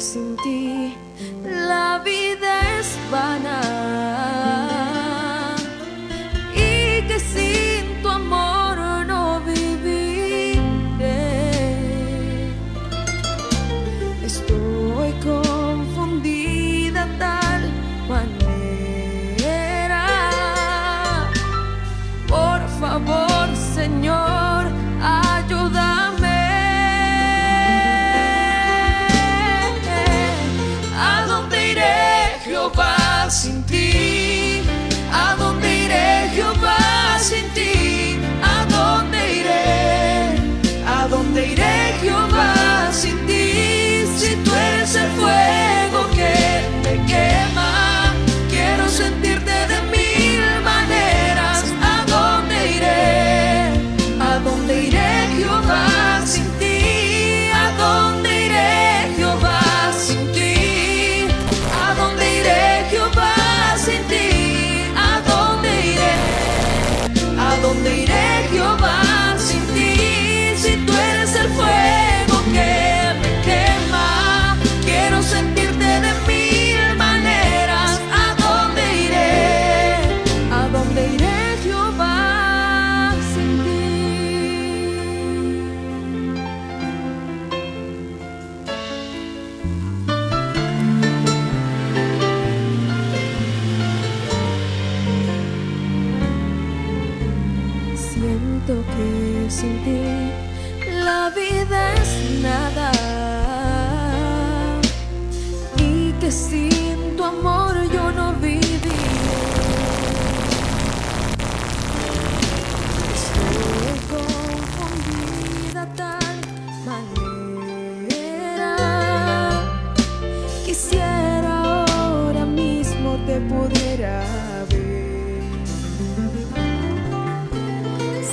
Sin 0.08 0.36
ti 0.40 0.77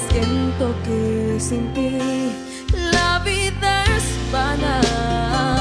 siento 0.09 0.75
que 0.83 1.37
sin 1.39 1.73
ti 1.73 1.97
la 2.91 3.19
vida 3.19 3.83
es 3.97 4.03
vana. 4.31 5.54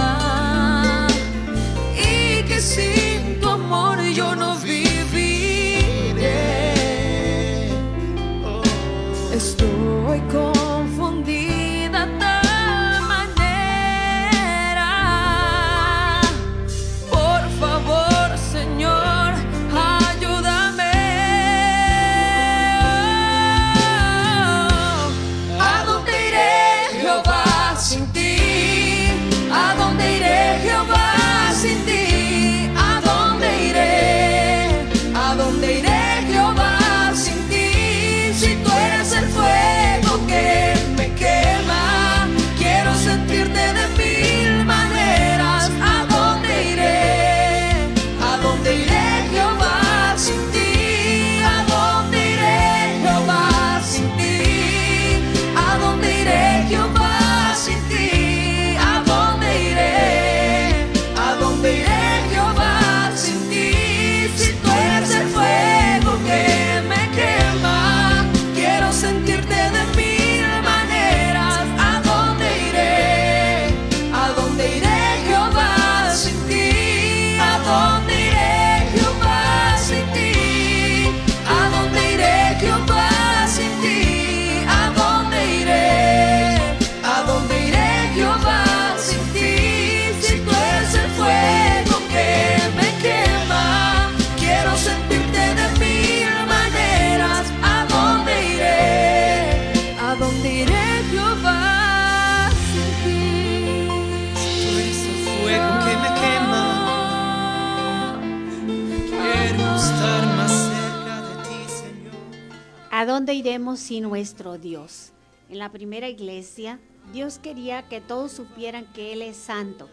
Iremos 113.45 113.79
sin 113.79 114.05
nuestro 114.05 114.57
Dios? 114.57 115.13
En 115.51 115.59
la 115.59 115.71
primera 115.71 116.09
iglesia, 116.09 116.81
Dios 117.13 117.39
quería 117.39 117.87
que 117.91 118.01
todos 118.01 118.33
supieran 118.33 118.91
que 118.95 119.13
Él 119.13 119.21
es 119.21 119.37
santo 119.37 119.91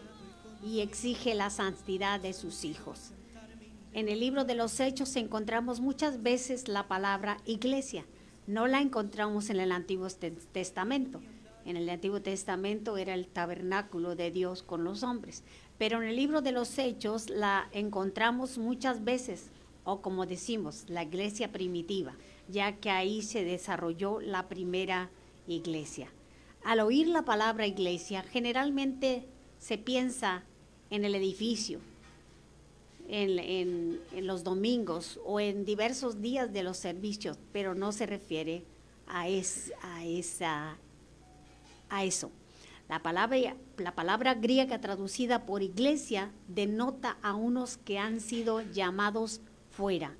y 0.64 0.80
exige 0.80 1.34
la 1.34 1.50
santidad 1.50 2.18
de 2.18 2.32
sus 2.32 2.64
hijos. 2.64 3.10
En 3.92 4.08
el 4.08 4.20
libro 4.20 4.44
de 4.46 4.54
los 4.54 4.80
Hechos 4.80 5.14
encontramos 5.16 5.80
muchas 5.80 6.22
veces 6.22 6.66
la 6.66 6.88
palabra 6.88 7.42
iglesia. 7.44 8.06
No 8.46 8.66
la 8.68 8.80
encontramos 8.80 9.50
en 9.50 9.60
el 9.60 9.70
Antiguo 9.70 10.08
Te- 10.08 10.30
Testamento. 10.30 11.20
En 11.66 11.76
el 11.76 11.90
Antiguo 11.90 12.22
Testamento 12.22 12.96
era 12.96 13.12
el 13.12 13.26
tabernáculo 13.26 14.16
de 14.16 14.30
Dios 14.30 14.62
con 14.62 14.82
los 14.82 15.02
hombres. 15.02 15.44
Pero 15.76 16.00
en 16.00 16.08
el 16.08 16.16
libro 16.16 16.40
de 16.40 16.52
los 16.52 16.78
Hechos 16.78 17.28
la 17.28 17.68
encontramos 17.72 18.56
muchas 18.56 19.04
veces, 19.04 19.50
o 19.84 20.00
como 20.00 20.24
decimos, 20.24 20.84
la 20.88 21.02
iglesia 21.02 21.52
primitiva, 21.52 22.14
ya 22.52 22.76
que 22.76 22.90
ahí 22.90 23.22
se 23.22 23.42
desarrolló 23.44 24.20
la 24.20 24.48
primera 24.48 25.10
iglesia. 25.48 26.08
Al 26.62 26.78
oír 26.80 27.08
la 27.08 27.24
palabra 27.24 27.66
iglesia, 27.66 28.22
generalmente 28.22 29.26
se 29.58 29.78
piensa 29.78 30.44
en 30.90 31.04
el 31.04 31.14
edificio, 31.16 31.80
en, 33.08 34.00
los 34.26 34.44
domingos 34.44 35.18
o 35.24 35.40
en 35.40 35.64
diversos 35.64 36.20
días 36.22 36.52
de 36.52 36.62
los 36.62 36.76
servicios, 36.76 37.38
pero 37.52 37.74
no 37.74 37.92
se 37.92 38.06
refiere 38.06 38.64
a, 39.06 39.28
es- 39.28 39.72
a, 39.82 40.04
esa, 40.04 40.76
a 41.90 42.04
eso. 42.04 42.30
La 42.88 43.02
palabra, 43.02 43.56
la 43.78 43.94
palabra 43.94 44.34
griega 44.34 44.80
traducida 44.80 45.46
por 45.46 45.62
iglesia 45.62 46.30
denota 46.48 47.16
a 47.22 47.34
unos 47.34 47.76
que 47.78 47.98
han 47.98 48.20
sido 48.20 48.60
llamados 48.60 49.40
fuera. 49.70 50.14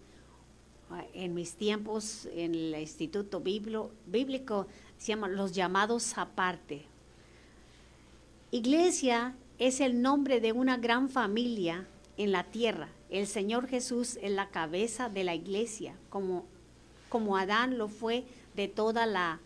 Ah, 0.95 1.05
En 1.15 1.35
mis 1.35 1.55
tiempos, 1.55 2.27
en 2.35 2.55
el 2.55 2.75
Instituto 2.79 3.41
Bíblico, 3.41 4.67
se 4.99 5.07
llaman 5.09 5.37
los 5.37 5.53
llamados 5.53 6.19
aparte. 6.19 6.85
Iglesia 8.51 9.35
es 9.59 9.81
el 9.81 10.03
nombre 10.03 10.41
de 10.41 10.53
una 10.53 10.77
gran 10.77 11.09
familia 11.09 11.87
en 12.19 12.33
la 12.33 12.45
tierra. 12.45 12.89
El 13.09 13.27
Señor 13.27 13.69
Jesús 13.69 14.19
es 14.21 14.33
la 14.33 14.51
cabeza 14.51 15.09
de 15.09 15.25
la 15.25 15.35
iglesia, 15.35 15.95
como, 16.11 16.45
como 17.09 17.39
Adán 17.39 17.79
lo 17.79 17.89
fue 17.89 18.25
de 18.55 18.69
toda 18.69 19.07
la 19.07 19.41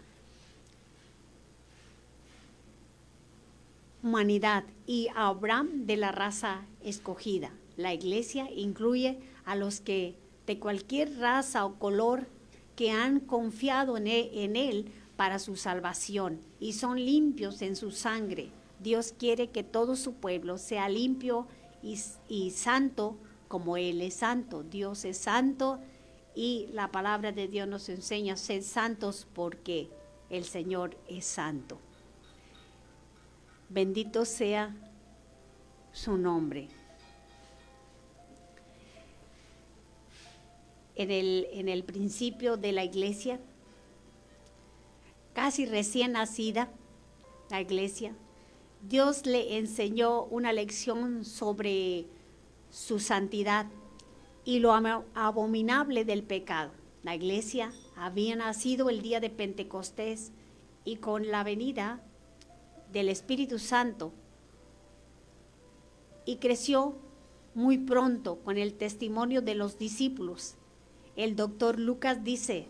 humanidad 4.03 4.65
y 4.87 5.09
Abraham 5.15 5.87
de 5.87 5.97
la 5.97 6.11
raza 6.11 6.63
escogida. 6.83 7.53
La 7.77 7.95
iglesia 7.95 8.51
incluye 8.51 9.19
a 9.45 9.55
los 9.55 9.81
que 9.81 10.17
de 10.47 10.59
cualquier 10.59 11.19
raza 11.19 11.65
o 11.65 11.79
color 11.79 12.29
que 12.77 12.91
han 12.91 13.21
confiado 13.21 13.97
en 13.97 14.07
él, 14.07 14.31
en 14.33 14.57
él 14.57 14.93
para 15.17 15.39
su 15.39 15.57
salvación 15.57 16.41
y 16.61 16.75
son 16.75 17.05
limpios 17.05 17.63
en 17.63 17.75
su 17.77 17.91
sangre. 17.91 18.51
Dios 18.81 19.15
quiere 19.19 19.51
que 19.51 19.65
todo 19.65 19.97
su 19.97 20.15
pueblo 20.15 20.59
sea 20.59 20.89
limpio 20.89 21.47
y, 21.83 21.99
y 22.29 22.51
santo 22.51 23.17
como 23.49 23.77
Él 23.77 24.03
es 24.03 24.15
santo. 24.15 24.63
Dios 24.63 25.05
es 25.05 25.19
santo 25.19 25.81
y 26.35 26.69
la 26.73 26.91
palabra 26.91 27.33
de 27.33 27.49
Dios 27.49 27.67
nos 27.67 27.89
enseña 27.89 28.35
a 28.35 28.37
ser 28.37 28.63
santos 28.63 29.27
porque 29.35 29.89
el 30.31 30.45
Señor 30.45 30.97
es 31.09 31.25
santo. 31.25 31.79
Bendito 33.69 34.25
sea 34.25 34.75
su 35.93 36.19
nombre. 36.19 36.69
En 40.97 41.11
el, 41.11 41.47
en 41.53 41.69
el 41.69 41.85
principio 41.85 42.57
de 42.57 42.73
la 42.73 42.85
iglesia, 42.85 43.39
casi 45.35 45.67
recién 45.67 46.13
nacida, 46.13 46.71
la 47.51 47.61
iglesia, 47.61 48.15
Dios 48.83 49.27
le 49.27 49.59
enseñó 49.59 50.25
una 50.25 50.53
lección 50.53 51.25
sobre 51.25 52.07
su 52.71 52.99
santidad 52.99 53.67
y 54.45 54.61
lo 54.61 54.73
abominable 54.73 56.05
del 56.05 56.23
pecado. 56.23 56.71
La 57.03 57.15
iglesia 57.15 57.73
había 57.97 58.37
nacido 58.37 58.91
el 58.91 59.03
día 59.03 59.21
de 59.21 59.31
Pentecostés 59.31 60.33
y 60.85 60.97
con 60.97 61.31
la 61.31 61.45
venida 61.45 62.01
del 62.93 63.09
Espíritu 63.09 63.59
Santo 63.59 64.13
y 66.25 66.37
creció 66.37 66.97
muy 67.55 67.79
pronto 67.79 68.39
con 68.41 68.59
el 68.59 68.75
testimonio 68.75 69.43
de 69.43 69.55
los 69.55 69.79
discípulos. 69.79 70.57
El 71.17 71.35
doctor 71.35 71.79
Lucas 71.81 72.23
dice, 72.25 72.69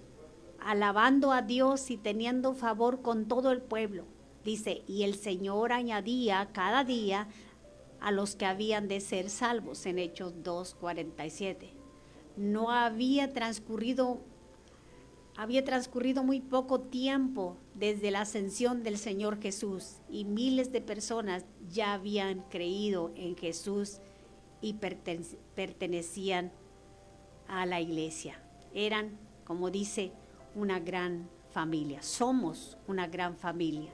alabando 0.60 1.32
a 1.32 1.42
Dios 1.42 1.90
y 1.90 1.96
teniendo 1.96 2.54
favor 2.54 3.02
con 3.02 3.26
todo 3.26 3.50
el 3.50 3.60
pueblo. 3.60 4.04
Dice, 4.44 4.82
y 4.86 5.02
el 5.02 5.16
Señor 5.16 5.72
añadía 5.72 6.50
cada 6.52 6.84
día 6.84 7.28
a 8.00 8.12
los 8.12 8.36
que 8.36 8.46
habían 8.46 8.86
de 8.86 9.00
ser 9.00 9.30
salvos 9.30 9.84
en 9.86 9.98
Hechos 9.98 10.34
2.47. 10.44 11.70
No 12.36 12.70
había 12.70 13.32
transcurrido, 13.32 14.20
había 15.36 15.64
transcurrido 15.64 16.22
muy 16.22 16.40
poco 16.40 16.80
tiempo 16.80 17.56
desde 17.74 18.12
la 18.12 18.20
ascensión 18.20 18.84
del 18.84 18.98
Señor 18.98 19.40
Jesús 19.40 19.96
y 20.08 20.24
miles 20.24 20.70
de 20.70 20.80
personas 20.80 21.44
ya 21.68 21.94
habían 21.94 22.42
creído 22.48 23.10
en 23.16 23.36
Jesús 23.36 23.98
y 24.60 24.74
perten- 24.74 25.36
pertenecían 25.54 26.46
a 26.46 26.65
la 27.48 27.80
iglesia. 27.80 28.40
Eran, 28.74 29.18
como 29.44 29.70
dice, 29.70 30.12
una 30.54 30.80
gran 30.80 31.28
familia. 31.50 32.02
Somos 32.02 32.76
una 32.86 33.06
gran 33.06 33.36
familia. 33.36 33.90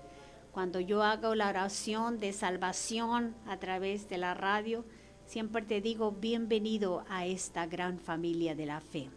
Cuando 0.52 0.80
yo 0.80 1.02
hago 1.02 1.34
la 1.34 1.48
oración 1.48 2.20
de 2.20 2.32
salvación 2.32 3.34
a 3.46 3.58
través 3.58 4.08
de 4.08 4.18
la 4.18 4.34
radio, 4.34 4.84
siempre 5.26 5.62
te 5.62 5.80
digo 5.80 6.12
bienvenido 6.12 7.04
a 7.08 7.26
esta 7.26 7.66
gran 7.66 7.98
familia 7.98 8.54
de 8.54 8.66
la 8.66 8.80
fe. 8.80 9.08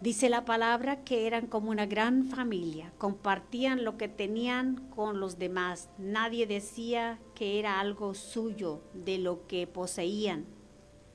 Dice 0.00 0.30
la 0.30 0.46
palabra 0.46 1.04
que 1.04 1.26
eran 1.26 1.46
como 1.46 1.70
una 1.70 1.84
gran 1.86 2.24
familia, 2.24 2.90
compartían 2.96 3.84
lo 3.84 3.98
que 3.98 4.08
tenían 4.08 4.88
con 4.96 5.20
los 5.20 5.38
demás. 5.38 5.90
Nadie 5.98 6.46
decía 6.46 7.18
que 7.34 7.58
era 7.58 7.80
algo 7.80 8.14
suyo 8.14 8.82
de 8.94 9.18
lo 9.18 9.46
que 9.46 9.66
poseían. 9.66 10.46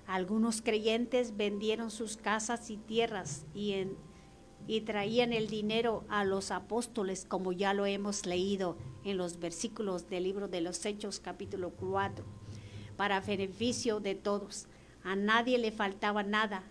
Algunos 0.08 0.62
creyentes 0.62 1.36
vendieron 1.36 1.90
sus 1.90 2.18
casas 2.18 2.70
y 2.70 2.78
tierras 2.78 3.46
y, 3.54 3.88
traían 4.82 5.34
el 5.34 5.48
dinero 5.48 6.04
a 6.10 6.24
los 6.24 6.52
apóstoles, 6.52 7.26
como 7.26 7.52
ya 7.52 7.74
lo 7.74 7.86
hemos 7.86 8.26
leído 8.26 8.78
en 9.04 9.18
los 9.18 9.40
versículos 9.40 10.10
del 10.10 10.24
libro 10.24 10.48
de 10.48 10.62
los 10.62 10.86
Hechos 10.86 11.20
capítulo 11.20 11.72
4, 11.72 12.26
para 12.98 13.20
beneficio 13.22 14.00
de 14.00 14.16
todos. 14.16 14.68
A 15.04 15.16
nadie 15.16 15.58
le 15.58 15.72
faltaba 15.72 16.24
nada, 16.24 16.64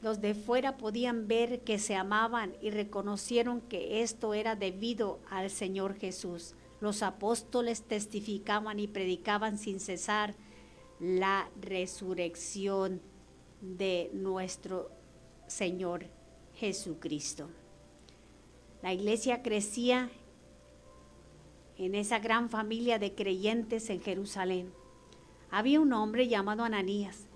los 0.00 0.20
de 0.20 0.34
fuera 0.34 0.76
podían 0.76 1.26
ver 1.26 1.60
que 1.64 1.78
se 1.78 1.96
amaban 1.96 2.54
y 2.62 2.70
reconocieron 2.70 3.60
que 3.60 4.02
esto 4.02 4.32
era 4.32 4.54
debido 4.54 5.18
al 5.28 5.50
Señor 5.50 5.96
Jesús. 5.98 6.54
Los 6.80 7.02
apóstoles 7.02 7.82
testificaban 7.82 8.78
y 8.78 8.86
predicaban 8.86 9.58
sin 9.58 9.80
cesar 9.80 10.36
la 11.00 11.48
resurrección 11.60 13.00
de 13.60 14.10
nuestro 14.12 14.90
Señor 15.46 16.06
Jesucristo. 16.54 17.48
La 18.82 18.92
iglesia 18.92 19.42
crecía 19.42 20.10
en 21.76 21.94
esa 21.94 22.18
gran 22.18 22.50
familia 22.50 22.98
de 22.98 23.14
creyentes 23.14 23.90
en 23.90 24.00
Jerusalén. 24.00 24.72
Había 25.50 25.80
un 25.80 25.92
hombre 25.92 26.28
llamado 26.28 26.64
Ananías. 26.64 27.26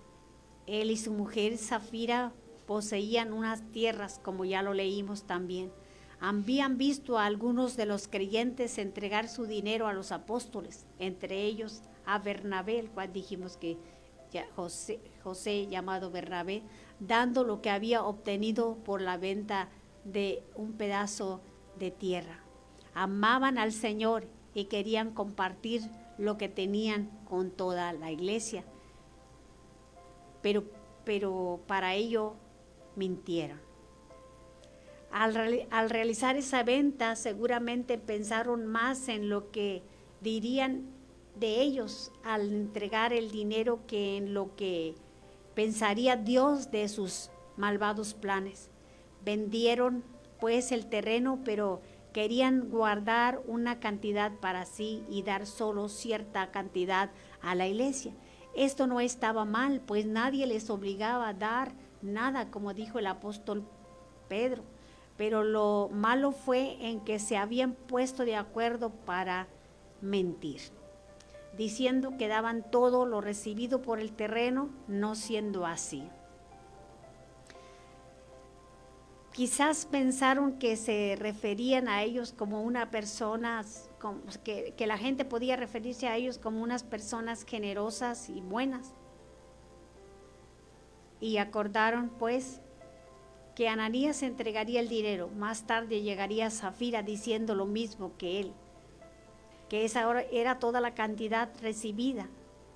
Él 0.66 0.90
y 0.90 0.96
su 0.96 1.12
mujer 1.12 1.56
Zafira 1.58 2.32
poseían 2.66 3.32
unas 3.32 3.62
tierras, 3.72 4.20
como 4.22 4.44
ya 4.44 4.62
lo 4.62 4.74
leímos 4.74 5.24
también. 5.24 5.72
Habían 6.20 6.78
visto 6.78 7.18
a 7.18 7.26
algunos 7.26 7.76
de 7.76 7.86
los 7.86 8.06
creyentes 8.06 8.78
entregar 8.78 9.28
su 9.28 9.46
dinero 9.46 9.88
a 9.88 9.92
los 9.92 10.12
apóstoles, 10.12 10.86
entre 10.98 11.42
ellos 11.42 11.82
a 12.06 12.18
Bernabé, 12.18 12.88
cual 12.94 13.12
dijimos 13.12 13.56
que 13.56 13.78
José, 14.56 15.66
llamado 15.68 16.10
Bernabé, 16.10 16.62
dando 17.00 17.44
lo 17.44 17.60
que 17.60 17.70
había 17.70 18.04
obtenido 18.04 18.76
por 18.84 19.00
la 19.00 19.16
venta 19.16 19.68
de 20.04 20.42
un 20.54 20.72
pedazo 20.72 21.40
de 21.78 21.90
tierra. 21.90 22.40
Amaban 22.94 23.58
al 23.58 23.72
Señor 23.72 24.26
y 24.54 24.64
querían 24.64 25.12
compartir 25.12 25.82
lo 26.18 26.38
que 26.38 26.48
tenían 26.48 27.10
con 27.24 27.50
toda 27.50 27.92
la 27.92 28.10
iglesia 28.10 28.64
pero, 30.42 30.64
pero 31.04 31.60
para 31.66 31.94
ello 31.94 32.34
mintieron. 32.96 33.60
Al, 35.10 35.66
al 35.70 35.90
realizar 35.90 36.36
esa 36.36 36.62
venta 36.62 37.16
seguramente 37.16 37.96
pensaron 37.98 38.66
más 38.66 39.08
en 39.08 39.28
lo 39.28 39.50
que 39.50 39.82
dirían 40.20 40.86
de 41.34 41.60
ellos 41.60 42.12
al 42.24 42.52
entregar 42.52 43.12
el 43.12 43.30
dinero 43.30 43.80
que 43.86 44.16
en 44.16 44.34
lo 44.34 44.54
que 44.56 44.94
pensaría 45.54 46.16
Dios 46.16 46.70
de 46.70 46.88
sus 46.88 47.30
malvados 47.56 48.14
planes. 48.14 48.70
Vendieron 49.24 50.04
pues 50.40 50.72
el 50.72 50.86
terreno, 50.86 51.40
pero 51.44 51.80
querían 52.12 52.68
guardar 52.68 53.40
una 53.46 53.80
cantidad 53.80 54.32
para 54.40 54.66
sí 54.66 55.04
y 55.08 55.22
dar 55.22 55.46
solo 55.46 55.88
cierta 55.88 56.50
cantidad 56.50 57.10
a 57.40 57.54
la 57.54 57.66
iglesia. 57.66 58.12
Esto 58.54 58.86
no 58.86 59.00
estaba 59.00 59.44
mal, 59.44 59.80
pues 59.80 60.04
nadie 60.04 60.46
les 60.46 60.68
obligaba 60.68 61.28
a 61.28 61.34
dar 61.34 61.72
nada, 62.02 62.50
como 62.50 62.74
dijo 62.74 62.98
el 62.98 63.06
apóstol 63.06 63.64
Pedro. 64.28 64.62
Pero 65.16 65.44
lo 65.44 65.88
malo 65.92 66.32
fue 66.32 66.76
en 66.86 67.00
que 67.00 67.18
se 67.18 67.36
habían 67.36 67.74
puesto 67.74 68.24
de 68.24 68.36
acuerdo 68.36 68.90
para 68.90 69.48
mentir, 70.00 70.60
diciendo 71.56 72.16
que 72.18 72.28
daban 72.28 72.70
todo 72.70 73.06
lo 73.06 73.20
recibido 73.20 73.82
por 73.82 74.00
el 74.00 74.12
terreno, 74.12 74.70
no 74.88 75.14
siendo 75.14 75.66
así. 75.66 76.08
Quizás 79.32 79.86
pensaron 79.86 80.58
que 80.58 80.76
se 80.76 81.16
referían 81.18 81.88
a 81.88 82.02
ellos 82.02 82.32
como 82.32 82.62
una 82.62 82.90
persona, 82.90 83.64
que, 84.44 84.74
que 84.76 84.86
la 84.86 84.98
gente 84.98 85.24
podía 85.24 85.56
referirse 85.56 86.06
a 86.06 86.16
ellos 86.16 86.36
como 86.38 86.62
unas 86.62 86.82
personas 86.82 87.44
generosas 87.44 88.28
y 88.28 88.42
buenas. 88.42 88.92
Y 91.18 91.38
acordaron 91.38 92.10
pues 92.18 92.60
que 93.54 93.68
Ananías 93.68 94.22
entregaría 94.22 94.80
el 94.80 94.88
dinero. 94.88 95.28
Más 95.28 95.66
tarde 95.66 96.02
llegaría 96.02 96.50
Zafira 96.50 97.02
diciendo 97.02 97.54
lo 97.54 97.66
mismo 97.66 98.16
que 98.18 98.40
él, 98.40 98.52
que 99.72 99.86
esa 99.86 100.20
era 100.30 100.58
toda 100.58 100.82
la 100.82 100.92
cantidad 100.92 101.48
recibida. 101.62 102.28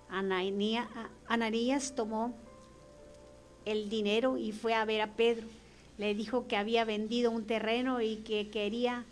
Ananías, 0.08 0.88
Ananías 1.28 1.94
tomó 1.94 2.32
el 3.66 3.90
dinero 3.90 4.38
y 4.38 4.52
fue 4.52 4.72
a 4.72 4.86
ver 4.86 5.02
a 5.02 5.12
Pedro. 5.12 5.46
Le 5.98 6.14
dijo 6.14 6.46
que 6.46 6.56
había 6.56 6.86
vendido 6.86 7.30
un 7.30 7.44
terreno 7.44 8.00
y 8.00 8.16
que 8.24 8.48
quería 8.48 9.04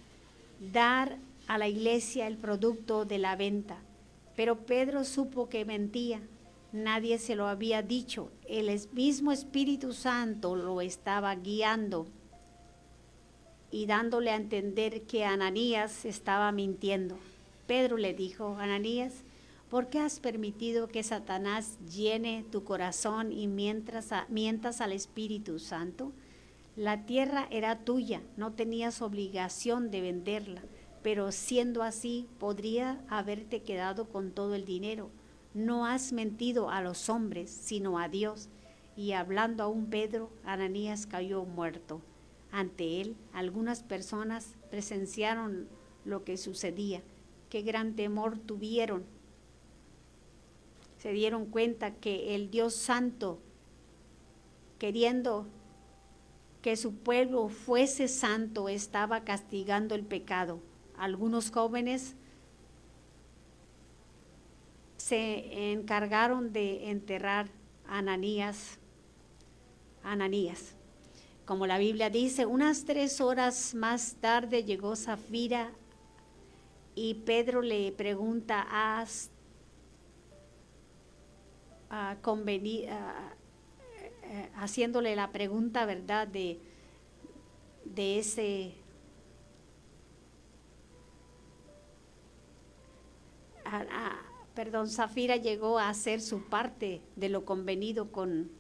dar 0.73 1.19
a 1.47 1.59
la 1.59 1.69
iglesia 1.69 2.27
el 2.27 2.39
producto 2.39 3.05
de 3.05 3.19
la 3.19 3.37
venta. 3.37 3.77
Pero 4.35 4.65
Pedro 4.65 5.05
supo 5.05 5.51
que 5.51 5.67
mentía. 5.67 6.23
Nadie 6.73 7.19
se 7.19 7.37
lo 7.37 7.49
había 7.49 7.83
dicho. 7.83 8.31
El 8.49 8.81
mismo 8.95 9.31
Espíritu 9.31 9.93
Santo 9.93 10.57
lo 10.57 10.81
estaba 10.81 11.35
guiando 11.35 12.07
y 13.71 13.85
dándole 13.85 14.31
a 14.31 14.37
entender 14.37 15.03
que 15.03 15.27
Ananías 15.27 16.07
estaba 16.07 16.51
mintiendo. 16.51 17.19
Pedro 17.67 17.97
le 17.97 18.15
dijo, 18.15 18.57
Ananías, 18.59 19.23
¿por 19.71 19.89
qué 19.89 19.99
has 20.01 20.21
permitido 20.21 20.89
que 20.89 21.03
Satanás 21.03 21.79
llene 21.91 22.45
tu 22.51 22.65
corazón 22.65 23.33
y 23.33 23.47
mientras 23.47 24.13
a- 24.13 24.27
mientas 24.29 24.81
al 24.81 24.93
Espíritu 24.93 25.59
Santo? 25.59 26.13
La 26.77 27.07
tierra 27.07 27.47
era 27.51 27.79
tuya, 27.85 28.23
no 28.37 28.53
tenías 28.53 29.01
obligación 29.01 29.91
de 29.91 30.01
venderla, 30.01 30.63
pero 31.03 31.31
siendo 31.33 31.83
así, 31.83 32.27
podría 32.39 33.05
haberte 33.09 33.63
quedado 33.63 34.09
con 34.09 34.33
todo 34.33 34.55
el 34.55 34.65
dinero. 34.65 35.11
No 35.55 35.87
has 35.87 36.13
mentido 36.13 36.71
a 36.71 36.81
los 36.83 37.09
hombres, 37.09 37.51
sino 37.51 37.99
a 37.99 38.09
Dios. 38.09 38.49
Y 38.97 39.13
hablando 39.13 39.63
aún 39.63 39.87
Pedro, 39.87 40.31
Ananías 40.45 41.07
cayó 41.07 41.45
muerto. 41.45 42.01
Ante 42.51 43.01
él, 43.01 43.17
algunas 43.33 43.83
personas 43.83 44.55
presenciaron 44.71 45.69
lo 46.05 46.25
que 46.25 46.37
sucedía. 46.37 47.03
Qué 47.55 47.63
gran 47.63 47.95
temor 47.95 48.37
tuvieron. 48.37 49.05
Se 50.99 51.13
dieron 51.13 51.47
cuenta 51.47 51.95
que 51.95 52.35
el 52.35 52.51
Dios 52.51 52.75
Santo, 52.75 53.39
queriendo 54.81 55.47
que 56.63 56.77
su 56.77 56.97
pueblo 56.97 57.49
fuese 57.49 58.09
santo, 58.09 58.69
estaba 58.69 59.23
castigando 59.23 59.95
el 59.95 60.05
pecado. 60.05 60.59
Algunos 60.99 61.53
jóvenes 61.53 62.17
se 64.97 65.71
encargaron 65.71 66.53
de 66.53 66.91
enterrar 66.91 67.47
a 67.87 67.99
Ananías. 67.99 68.81
Ananías. 70.03 70.75
Como 71.45 71.69
la 71.69 71.79
Biblia 71.79 72.11
dice, 72.11 72.47
unas 72.47 72.85
tres 72.85 73.21
horas 73.21 73.77
más 73.77 74.17
tarde 74.17 74.65
llegó 74.65 74.97
Zafira 74.97 75.71
y 76.95 77.15
Pedro 77.15 77.63
le 77.63 77.93
pregunta, 77.93 78.67
¿has 78.71 79.31
ah, 81.91 82.17
ah, 82.91 83.33
eh, 84.25 84.49
haciéndole 84.57 85.17
la 85.17 85.31
pregunta, 85.33 85.87
¿verdad?, 85.87 86.27
de, 86.29 86.59
de 87.85 88.19
ese 88.19 88.75
a- 93.65 93.87
a- 93.91 94.23
perdón, 94.55 94.89
Zafira 94.89 95.37
llegó 95.37 95.79
a 95.79 95.89
hacer 95.89 96.21
su 96.21 96.45
parte 96.49 97.01
de 97.17 97.29
lo 97.29 97.45
convenido 97.45 98.13
con, 98.13 98.51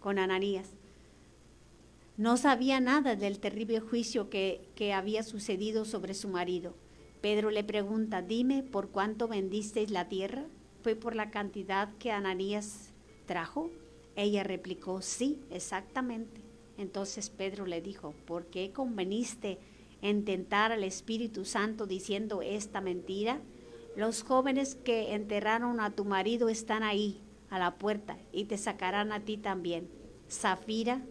con 0.00 0.18
Ananías. 0.18 0.70
No 2.16 2.36
sabía 2.38 2.80
nada 2.80 3.16
del 3.16 3.38
terrible 3.38 3.80
juicio 3.80 4.30
que, 4.30 4.68
que 4.76 4.92
había 4.94 5.22
sucedido 5.22 5.84
sobre 5.84 6.14
su 6.14 6.28
marido. 6.28 6.74
Pedro 7.22 7.52
le 7.52 7.62
pregunta, 7.62 8.20
dime, 8.20 8.64
¿por 8.64 8.88
cuánto 8.88 9.28
vendisteis 9.28 9.92
la 9.92 10.08
tierra? 10.08 10.44
¿Fue 10.82 10.96
por 10.96 11.14
la 11.14 11.30
cantidad 11.30 11.88
que 12.00 12.10
Ananías 12.10 12.92
trajo? 13.26 13.70
Ella 14.16 14.42
replicó, 14.42 15.02
sí, 15.02 15.38
exactamente. 15.48 16.40
Entonces 16.78 17.30
Pedro 17.30 17.64
le 17.64 17.80
dijo, 17.80 18.12
¿por 18.26 18.46
qué 18.46 18.72
conveniste 18.72 19.60
en 20.02 20.24
tentar 20.24 20.72
al 20.72 20.82
Espíritu 20.82 21.44
Santo 21.44 21.86
diciendo 21.86 22.42
esta 22.42 22.80
mentira? 22.80 23.40
Los 23.94 24.24
jóvenes 24.24 24.74
que 24.74 25.14
enterraron 25.14 25.78
a 25.78 25.92
tu 25.92 26.04
marido 26.04 26.48
están 26.48 26.82
ahí, 26.82 27.20
a 27.50 27.60
la 27.60 27.76
puerta, 27.76 28.18
y 28.32 28.46
te 28.46 28.58
sacarán 28.58 29.12
a 29.12 29.20
ti 29.20 29.36
también. 29.36 29.88
Zafira, 30.28 31.02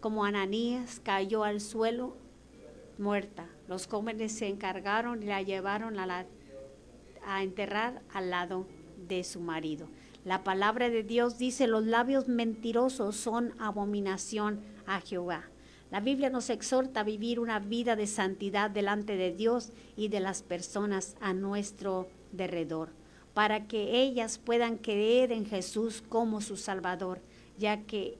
como 0.00 0.26
Ananías, 0.26 1.00
cayó 1.02 1.44
al 1.44 1.62
suelo 1.62 2.14
muerta. 2.98 3.48
Los 3.68 3.86
jóvenes 3.86 4.32
se 4.32 4.48
encargaron 4.48 5.22
y 5.22 5.26
la 5.26 5.42
llevaron 5.42 5.98
a, 5.98 6.26
a 7.26 7.42
enterrar 7.42 8.02
al 8.12 8.30
lado 8.30 8.66
de 9.08 9.24
su 9.24 9.40
marido. 9.40 9.88
La 10.24 10.42
palabra 10.42 10.90
de 10.90 11.02
Dios 11.02 11.38
dice, 11.38 11.66
los 11.66 11.84
labios 11.84 12.28
mentirosos 12.28 13.16
son 13.16 13.52
abominación 13.58 14.60
a 14.86 15.00
Jehová. 15.00 15.44
La 15.90 16.00
Biblia 16.00 16.30
nos 16.30 16.50
exhorta 16.50 17.00
a 17.00 17.04
vivir 17.04 17.38
una 17.38 17.60
vida 17.60 17.94
de 17.94 18.08
santidad 18.08 18.70
delante 18.70 19.16
de 19.16 19.32
Dios 19.32 19.70
y 19.96 20.08
de 20.08 20.18
las 20.18 20.42
personas 20.42 21.16
a 21.20 21.32
nuestro 21.32 22.08
derredor, 22.32 22.90
para 23.34 23.68
que 23.68 24.02
ellas 24.02 24.38
puedan 24.38 24.78
creer 24.78 25.30
en 25.30 25.46
Jesús 25.46 26.02
como 26.08 26.40
su 26.40 26.56
Salvador, 26.56 27.20
ya 27.56 27.82
que 27.82 28.18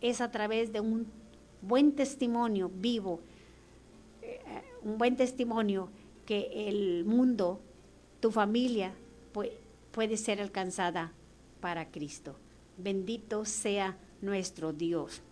es 0.00 0.20
a 0.20 0.30
través 0.32 0.72
de 0.72 0.80
un 0.80 1.06
buen 1.62 1.92
testimonio 1.92 2.68
vivo, 2.68 3.20
un 4.86 4.98
buen 4.98 5.16
testimonio 5.16 5.88
que 6.26 6.68
el 6.68 7.04
mundo, 7.04 7.60
tu 8.20 8.30
familia, 8.30 8.94
pu- 9.34 9.50
puede 9.90 10.16
ser 10.16 10.40
alcanzada 10.40 11.12
para 11.60 11.90
Cristo. 11.90 12.36
Bendito 12.78 13.44
sea 13.44 13.96
nuestro 14.22 14.72
Dios. 14.72 15.22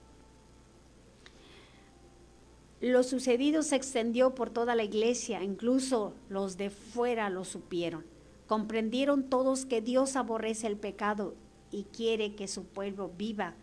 Lo 2.80 3.02
sucedido 3.04 3.62
se 3.62 3.76
extendió 3.76 4.34
por 4.34 4.50
toda 4.50 4.74
la 4.74 4.82
iglesia, 4.82 5.42
incluso 5.42 6.14
los 6.28 6.56
de 6.56 6.70
fuera 6.70 7.30
lo 7.30 7.44
supieron. 7.44 8.04
Comprendieron 8.48 9.30
todos 9.30 9.64
que 9.64 9.80
Dios 9.80 10.16
aborrece 10.16 10.66
el 10.66 10.76
pecado 10.76 11.34
y 11.70 11.84
quiere 11.84 12.34
que 12.34 12.48
su 12.48 12.64
pueblo 12.64 13.10
viva 13.16 13.54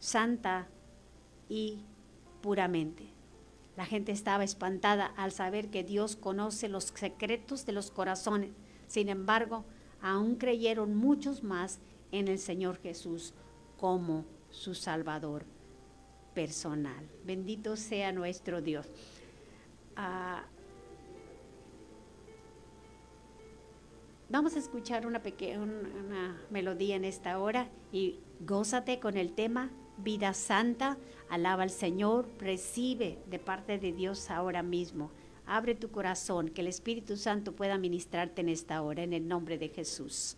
santa 0.00 0.68
y 1.48 1.80
puramente. 2.40 3.13
La 3.76 3.86
gente 3.86 4.12
estaba 4.12 4.44
espantada 4.44 5.06
al 5.16 5.32
saber 5.32 5.68
que 5.68 5.82
Dios 5.82 6.16
conoce 6.16 6.68
los 6.68 6.84
secretos 6.84 7.66
de 7.66 7.72
los 7.72 7.90
corazones. 7.90 8.50
Sin 8.86 9.08
embargo, 9.08 9.64
aún 10.00 10.36
creyeron 10.36 10.94
muchos 10.94 11.42
más 11.42 11.80
en 12.12 12.28
el 12.28 12.38
Señor 12.38 12.78
Jesús 12.80 13.34
como 13.76 14.24
su 14.50 14.74
Salvador 14.74 15.44
personal. 16.34 17.08
Bendito 17.24 17.76
sea 17.76 18.12
nuestro 18.12 18.60
Dios. 18.60 18.86
Ah, 19.96 20.44
vamos 24.28 24.54
a 24.54 24.58
escuchar 24.58 25.06
una 25.06 25.22
pequeña 25.22 25.60
una 25.60 26.40
melodía 26.50 26.96
en 26.96 27.04
esta 27.04 27.38
hora 27.38 27.68
y 27.92 28.20
gózate 28.40 29.00
con 29.00 29.16
el 29.16 29.32
tema 29.32 29.70
Vida 29.96 30.34
Santa, 30.34 30.98
alaba 31.34 31.64
al 31.64 31.70
Señor, 31.70 32.28
recibe 32.38 33.18
de 33.26 33.38
parte 33.38 33.78
de 33.78 33.92
Dios 33.92 34.30
ahora 34.30 34.62
mismo. 34.62 35.10
Abre 35.46 35.74
tu 35.74 35.90
corazón, 35.90 36.48
que 36.48 36.60
el 36.60 36.68
Espíritu 36.68 37.16
Santo 37.16 37.52
pueda 37.56 37.76
ministrarte 37.76 38.40
en 38.40 38.48
esta 38.48 38.80
hora, 38.82 39.02
en 39.02 39.12
el 39.12 39.26
nombre 39.26 39.58
de 39.58 39.68
Jesús. 39.68 40.36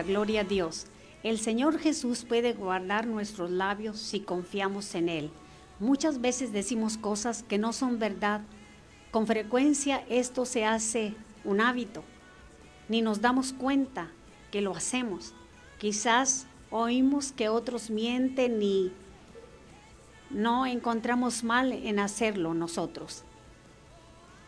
Gloria 0.00 0.40
a 0.40 0.44
Dios. 0.44 0.86
El 1.22 1.38
Señor 1.38 1.78
Jesús 1.78 2.24
puede 2.24 2.54
guardar 2.54 3.06
nuestros 3.06 3.50
labios 3.50 3.98
si 3.98 4.20
confiamos 4.20 4.94
en 4.94 5.10
Él. 5.10 5.30
Muchas 5.78 6.22
veces 6.22 6.52
decimos 6.52 6.96
cosas 6.96 7.42
que 7.42 7.58
no 7.58 7.74
son 7.74 7.98
verdad. 7.98 8.40
Con 9.10 9.26
frecuencia 9.26 10.02
esto 10.08 10.46
se 10.46 10.64
hace 10.64 11.14
un 11.44 11.60
hábito. 11.60 12.02
Ni 12.88 13.02
nos 13.02 13.20
damos 13.20 13.52
cuenta 13.52 14.10
que 14.50 14.62
lo 14.62 14.74
hacemos. 14.74 15.34
Quizás 15.78 16.46
oímos 16.70 17.32
que 17.32 17.50
otros 17.50 17.90
mienten 17.90 18.62
y 18.62 18.92
no 20.30 20.64
encontramos 20.64 21.44
mal 21.44 21.72
en 21.72 21.98
hacerlo 21.98 22.54
nosotros. 22.54 23.24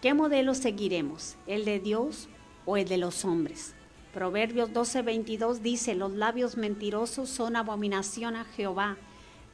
¿Qué 0.01 0.15
modelo 0.15 0.55
seguiremos? 0.55 1.37
¿El 1.47 1.67
de 1.67 1.81
Dios 1.81 2.29
o 2.65 2.79
el 2.79 2.89
de 2.89 2.97
los 2.97 3.25
hombres? 3.25 3.75
Proverbios 4.15 4.71
12:22 4.73 5.59
dice, 5.59 5.97
los 5.97 6.13
labios 6.13 6.57
mentirosos 6.57 7.29
son 7.29 7.57
abominación 7.57 8.37
a 8.37 8.45
Jehová, 8.45 8.97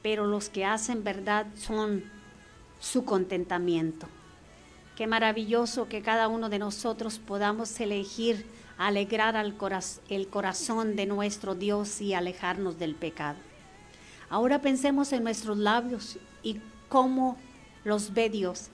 pero 0.03 0.27
los 0.27 0.51
que 0.51 0.67
hacen 0.67 1.03
verdad 1.03 1.47
son 1.57 2.05
su 2.79 3.07
contentamiento. 3.07 4.07
Qué 4.97 5.07
maravilloso 5.07 5.89
que 5.89 6.03
cada 6.03 6.29
uno 6.29 6.51
de 6.51 6.59
nosotros 6.59 7.19
podamos 7.19 7.81
elegir 7.81 8.45
alegrar 8.77 9.35
al 9.35 9.55
el 10.11 10.29
corazón 10.29 10.95
de 10.95 11.07
nuestro 11.07 11.55
Dios 11.55 12.03
y 12.03 12.13
alejarnos 12.13 12.79
del 12.79 12.95
pecado. 12.95 13.39
Ahora 14.29 14.61
pensemos 14.61 15.13
en 15.15 15.25
nuestros 15.25 15.57
labios 15.57 16.19
y 16.43 16.61
cómo 16.91 17.39
los 17.85 18.13
ve 18.13 18.29
Dios. 18.29 18.69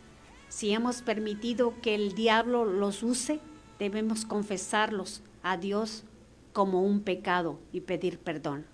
Si 0.48 0.72
hemos 0.72 1.02
permitido 1.02 1.74
que 1.80 1.94
el 1.94 2.16
diablo 2.16 2.64
los 2.64 3.04
use, 3.04 3.38
debemos 3.78 4.24
confesarlos 4.24 5.22
a 5.50 5.56
Dios 5.56 6.04
como 6.52 6.82
un 6.82 7.00
pecado 7.00 7.58
y 7.72 7.80
pedir 7.82 8.18
perdón. 8.18 8.66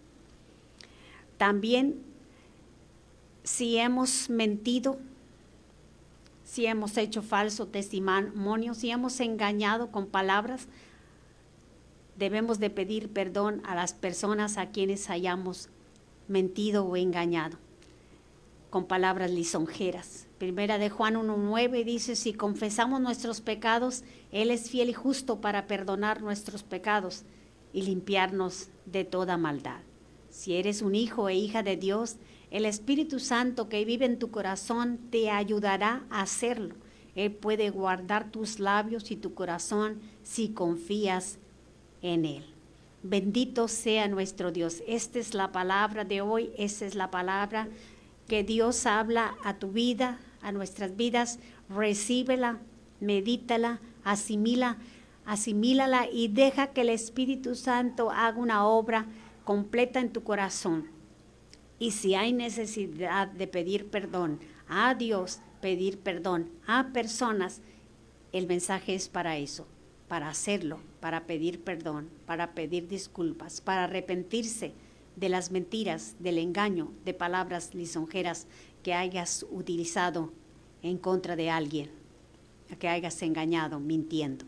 También 1.36 2.00
si 3.44 3.76
hemos 3.78 4.30
mentido, 4.30 4.98
si 6.44 6.66
hemos 6.66 6.96
hecho 6.96 7.22
falso 7.22 7.66
testimonio, 7.66 8.74
si 8.74 8.90
hemos 8.90 9.20
engañado 9.20 9.90
con 9.90 10.06
palabras, 10.06 10.68
debemos 12.16 12.58
de 12.58 12.70
pedir 12.70 13.08
perdón 13.10 13.60
a 13.64 13.74
las 13.74 13.94
personas 13.94 14.58
a 14.58 14.70
quienes 14.70 15.10
hayamos 15.10 15.68
mentido 16.28 16.86
o 16.86 16.96
engañado 16.96 17.58
con 18.70 18.86
palabras 18.86 19.30
lisonjeras. 19.30 20.26
Primera 20.42 20.76
de 20.76 20.90
Juan 20.90 21.14
1.9 21.14 21.84
dice, 21.84 22.16
si 22.16 22.32
confesamos 22.32 23.00
nuestros 23.00 23.40
pecados, 23.40 24.02
Él 24.32 24.50
es 24.50 24.68
fiel 24.70 24.88
y 24.88 24.92
justo 24.92 25.40
para 25.40 25.68
perdonar 25.68 26.20
nuestros 26.20 26.64
pecados 26.64 27.22
y 27.72 27.82
limpiarnos 27.82 28.68
de 28.84 29.04
toda 29.04 29.36
maldad. 29.36 29.82
Si 30.30 30.56
eres 30.56 30.82
un 30.82 30.96
hijo 30.96 31.28
e 31.28 31.36
hija 31.36 31.62
de 31.62 31.76
Dios, 31.76 32.16
el 32.50 32.64
Espíritu 32.64 33.20
Santo 33.20 33.68
que 33.68 33.84
vive 33.84 34.04
en 34.04 34.18
tu 34.18 34.32
corazón 34.32 34.98
te 35.12 35.30
ayudará 35.30 36.02
a 36.10 36.22
hacerlo. 36.22 36.74
Él 37.14 37.30
puede 37.30 37.70
guardar 37.70 38.32
tus 38.32 38.58
labios 38.58 39.12
y 39.12 39.16
tu 39.16 39.34
corazón 39.34 40.00
si 40.24 40.48
confías 40.48 41.38
en 42.00 42.24
Él. 42.24 42.44
Bendito 43.04 43.68
sea 43.68 44.08
nuestro 44.08 44.50
Dios. 44.50 44.82
Esta 44.88 45.20
es 45.20 45.34
la 45.34 45.52
palabra 45.52 46.04
de 46.04 46.20
hoy, 46.20 46.50
esta 46.58 46.84
es 46.84 46.96
la 46.96 47.12
palabra 47.12 47.68
que 48.26 48.42
Dios 48.42 48.86
habla 48.86 49.36
a 49.44 49.60
tu 49.60 49.70
vida, 49.70 50.18
a 50.42 50.52
nuestras 50.52 50.96
vidas, 50.96 51.38
recíbela, 51.68 52.58
medítala, 53.00 53.80
asimila, 54.04 54.78
asimílala 55.24 56.08
y 56.10 56.28
deja 56.28 56.68
que 56.68 56.82
el 56.82 56.90
Espíritu 56.90 57.54
Santo 57.54 58.10
haga 58.10 58.38
una 58.38 58.66
obra 58.66 59.06
completa 59.44 60.00
en 60.00 60.12
tu 60.12 60.22
corazón. 60.22 60.88
Y 61.78 61.92
si 61.92 62.14
hay 62.14 62.32
necesidad 62.32 63.28
de 63.28 63.46
pedir 63.46 63.88
perdón 63.88 64.40
a 64.68 64.94
Dios, 64.94 65.40
pedir 65.60 65.98
perdón 65.98 66.50
a 66.66 66.88
personas, 66.92 67.60
el 68.32 68.46
mensaje 68.46 68.94
es 68.94 69.08
para 69.08 69.36
eso, 69.36 69.66
para 70.08 70.28
hacerlo, 70.28 70.78
para 71.00 71.26
pedir 71.26 71.60
perdón, 71.62 72.08
para 72.26 72.54
pedir 72.54 72.88
disculpas, 72.88 73.60
para 73.60 73.84
arrepentirse 73.84 74.72
de 75.16 75.28
las 75.28 75.50
mentiras, 75.50 76.16
del 76.18 76.38
engaño, 76.38 76.92
de 77.04 77.14
palabras 77.14 77.74
lisonjeras 77.74 78.46
que 78.82 78.94
hayas 78.94 79.46
utilizado 79.50 80.32
en 80.82 80.98
contra 80.98 81.36
de 81.36 81.50
alguien, 81.50 81.90
que 82.78 82.88
hayas 82.88 83.22
engañado 83.22 83.80
mintiendo. 83.80 84.44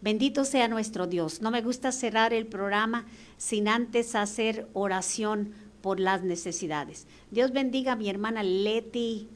Bendito 0.00 0.44
sea 0.44 0.68
nuestro 0.68 1.06
Dios. 1.06 1.40
No 1.40 1.50
me 1.50 1.62
gusta 1.62 1.90
cerrar 1.90 2.32
el 2.32 2.46
programa 2.46 3.06
sin 3.38 3.68
antes 3.68 4.14
hacer 4.14 4.68
oración 4.72 5.54
por 5.80 6.00
las 6.00 6.22
necesidades. 6.22 7.06
Dios 7.30 7.52
bendiga 7.52 7.92
a 7.92 7.96
mi 7.96 8.10
hermana 8.10 8.42
Leti 8.42 9.28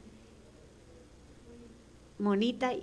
Monita 2.19 2.73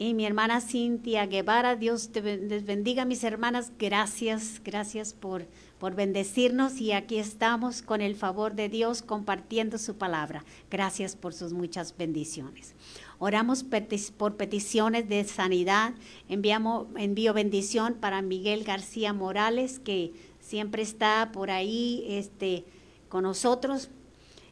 y 0.00 0.14
mi 0.14 0.24
hermana 0.24 0.62
Cintia 0.62 1.26
Guevara. 1.26 1.76
Dios 1.76 2.10
te 2.10 2.22
bendiga, 2.22 3.04
mis 3.04 3.22
hermanas. 3.22 3.70
Gracias, 3.78 4.62
gracias 4.64 5.12
por, 5.12 5.46
por 5.80 5.94
bendecirnos 5.94 6.78
y 6.78 6.92
aquí 6.92 7.18
estamos 7.18 7.80
con 7.80 8.02
el 8.02 8.14
favor 8.14 8.54
de 8.54 8.68
Dios 8.68 9.00
compartiendo 9.00 9.78
su 9.78 9.96
palabra. 9.96 10.44
Gracias 10.70 11.16
por 11.16 11.32
sus 11.32 11.54
muchas 11.54 11.96
bendiciones. 11.96 12.74
Oramos 13.18 13.64
por 14.18 14.36
peticiones 14.36 15.08
de 15.08 15.24
sanidad. 15.24 15.94
Enviamos, 16.28 16.86
envío 16.96 17.32
bendición 17.32 17.94
para 17.94 18.20
Miguel 18.20 18.62
García 18.62 19.14
Morales, 19.14 19.78
que 19.78 20.12
siempre 20.38 20.82
está 20.82 21.30
por 21.32 21.50
ahí 21.50 22.04
este, 22.08 22.66
con 23.08 23.22
nosotros. 23.22 23.88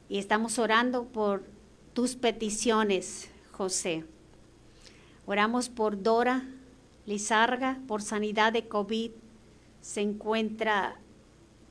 Y 0.09 0.16
estamos 0.16 0.59
orando 0.59 1.05
por 1.05 1.45
tus 1.93 2.16
peticiones, 2.16 3.29
José. 3.53 4.07
Oramos 5.26 5.68
por 5.68 6.03
Dora 6.03 6.49
Lizarga, 7.05 7.79
por 7.87 8.01
sanidad 8.01 8.55
de 8.55 8.66
COVID. 8.66 9.11
Se 9.83 10.01
encuentra 10.01 10.97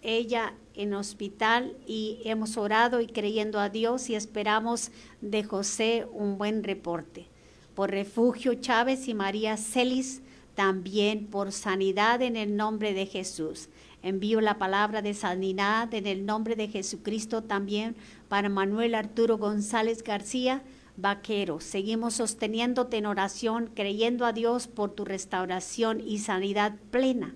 ella 0.08 0.54
en 0.74 0.94
hospital 0.94 1.76
y 1.86 2.22
hemos 2.24 2.58
orado 2.58 3.02
y 3.02 3.08
creyendo 3.08 3.60
a 3.60 3.70
Dios 3.70 4.10
y 4.10 4.16
esperamos 4.16 4.90
de 5.22 5.44
José 5.44 6.08
un 6.12 6.38
buen 6.38 6.64
reporte. 6.64 7.28
Por 7.76 7.92
refugio 7.92 8.56
Chávez 8.56 9.08
y 9.08 9.14
María 9.14 9.58
Celis, 9.58 10.22
también 10.56 11.28
por 11.28 11.52
sanidad 11.52 12.22
en 12.22 12.36
el 12.36 12.56
nombre 12.56 12.94
de 12.94 13.06
Jesús. 13.06 13.70
Envío 14.02 14.40
la 14.40 14.58
palabra 14.58 15.02
de 15.02 15.14
sanidad 15.14 15.94
en 15.94 16.08
el 16.08 16.26
nombre 16.26 16.56
de 16.56 16.70
Jesucristo 16.70 17.44
también 17.44 17.96
para 18.30 18.50
Manuel 18.50 18.96
Arturo 18.96 19.38
González 19.38 20.04
García, 20.04 20.64
vaquero. 20.96 21.60
Seguimos 21.60 22.16
sosteniéndote 22.16 22.98
en 22.98 23.06
oración, 23.06 23.70
creyendo 23.76 24.26
a 24.26 24.34
Dios 24.34 24.68
por 24.68 24.92
tu 24.92 25.06
restauración 25.06 26.02
y 26.02 26.20
sanidad 26.20 26.76
plena. 26.92 27.36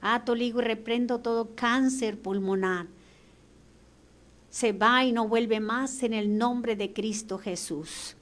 Ato, 0.00 0.34
ligo 0.34 0.60
y 0.60 0.64
reprendo 0.64 1.18
todo 1.20 1.54
cáncer 1.54 2.18
pulmonar. 2.18 2.86
Se 4.48 4.72
va 4.72 5.04
y 5.04 5.12
no 5.12 5.28
vuelve 5.28 5.60
más 5.60 6.02
en 6.02 6.14
el 6.14 6.38
nombre 6.38 6.74
de 6.74 6.92
Cristo 6.92 7.38
Jesús. 7.38 8.16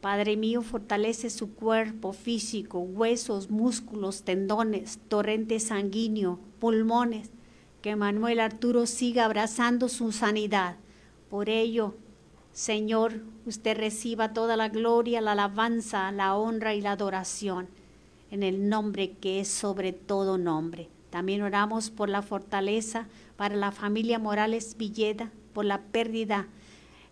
Padre 0.00 0.36
mío, 0.36 0.62
fortalece 0.62 1.30
su 1.30 1.54
cuerpo 1.54 2.12
físico, 2.12 2.80
huesos, 2.80 3.50
músculos, 3.50 4.22
tendones, 4.22 4.98
torrente 5.08 5.60
sanguíneo, 5.60 6.40
pulmones. 6.58 7.30
Que 7.82 7.94
Manuel 7.94 8.40
Arturo 8.40 8.86
siga 8.86 9.24
abrazando 9.24 9.88
su 9.88 10.12
sanidad. 10.12 10.76
Por 11.30 11.48
ello, 11.48 11.94
Señor, 12.52 13.20
usted 13.46 13.76
reciba 13.76 14.32
toda 14.32 14.56
la 14.56 14.68
gloria, 14.68 15.20
la 15.20 15.32
alabanza, 15.32 16.10
la 16.12 16.36
honra 16.36 16.74
y 16.74 16.80
la 16.80 16.92
adoración 16.92 17.68
en 18.32 18.42
el 18.42 18.68
nombre 18.68 19.12
que 19.18 19.40
es 19.40 19.48
sobre 19.48 19.92
todo 19.92 20.38
nombre. 20.38 20.88
También 21.12 21.42
oramos 21.42 21.90
por 21.90 22.08
la 22.08 22.22
fortaleza 22.22 23.06
para 23.36 23.54
la 23.54 23.70
familia 23.70 24.18
Morales 24.18 24.78
Villeda, 24.78 25.30
por 25.52 25.66
la 25.66 25.82
pérdida, 25.82 26.48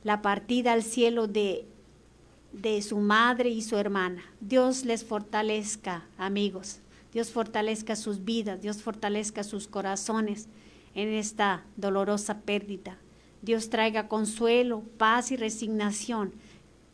la 0.04 0.22
partida 0.22 0.72
al 0.72 0.82
cielo 0.82 1.26
de, 1.26 1.66
de 2.54 2.80
su 2.80 2.96
madre 2.96 3.50
y 3.50 3.60
su 3.60 3.76
hermana. 3.76 4.22
Dios 4.40 4.86
les 4.86 5.04
fortalezca, 5.04 6.06
amigos. 6.16 6.80
Dios 7.12 7.30
fortalezca 7.30 7.94
sus 7.94 8.24
vidas, 8.24 8.62
Dios 8.62 8.80
fortalezca 8.80 9.44
sus 9.44 9.68
corazones 9.68 10.48
en 10.94 11.10
esta 11.10 11.62
dolorosa 11.76 12.38
pérdida. 12.38 12.96
Dios 13.42 13.68
traiga 13.68 14.08
consuelo, 14.08 14.82
paz 14.96 15.30
y 15.30 15.36
resignación. 15.36 16.32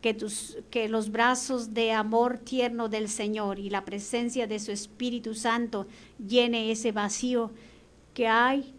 Que, 0.07 0.15
tus, 0.15 0.57
que 0.71 0.89
los 0.89 1.11
brazos 1.11 1.75
de 1.75 1.91
amor 1.91 2.39
tierno 2.39 2.89
del 2.89 3.09
Señor 3.09 3.59
y 3.59 3.71
la 3.71 3.85
presencia 3.85 4.47
de 4.47 4.61
su 4.61 4.71
Espíritu 4.71 5.35
Santo 5.35 5.89
llene 6.25 6.71
ese 6.71 6.93
vacío 6.93 7.51
que 8.15 8.29
hay 8.29 8.73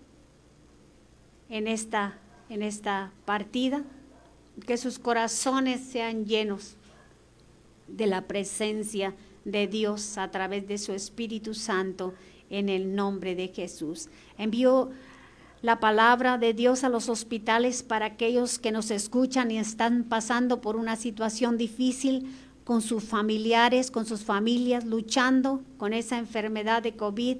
en 1.49 1.67
esta, 1.67 2.17
en 2.47 2.63
esta 2.63 3.11
partida. 3.25 3.83
Que 4.65 4.77
sus 4.77 4.99
corazones 4.99 5.81
sean 5.81 6.25
llenos 6.25 6.77
de 7.89 8.07
la 8.07 8.21
presencia 8.21 9.13
de 9.43 9.67
Dios 9.67 10.17
a 10.17 10.31
través 10.31 10.65
de 10.65 10.77
su 10.77 10.93
Espíritu 10.93 11.53
Santo 11.53 12.13
en 12.49 12.69
el 12.69 12.95
nombre 12.95 13.35
de 13.35 13.49
Jesús. 13.49 14.07
Envío 14.37 14.91
la 15.61 15.79
palabra 15.79 16.37
de 16.37 16.53
Dios 16.53 16.83
a 16.83 16.89
los 16.89 17.09
hospitales 17.09 17.81
para 17.83 18.05
aquellos 18.05 18.59
que 18.59 18.71
nos 18.71 18.91
escuchan 18.91 19.49
y 19.49 19.57
están 19.57 20.03
pasando 20.03 20.61
por 20.61 20.75
una 20.75 20.95
situación 20.95 21.57
difícil 21.57 22.27
con 22.63 22.81
sus 22.81 23.03
familiares, 23.03 23.89
con 23.89 24.05
sus 24.05 24.23
familias, 24.23 24.85
luchando 24.85 25.61
con 25.77 25.93
esa 25.93 26.17
enfermedad 26.17 26.83
de 26.83 26.95
COVID. 26.95 27.37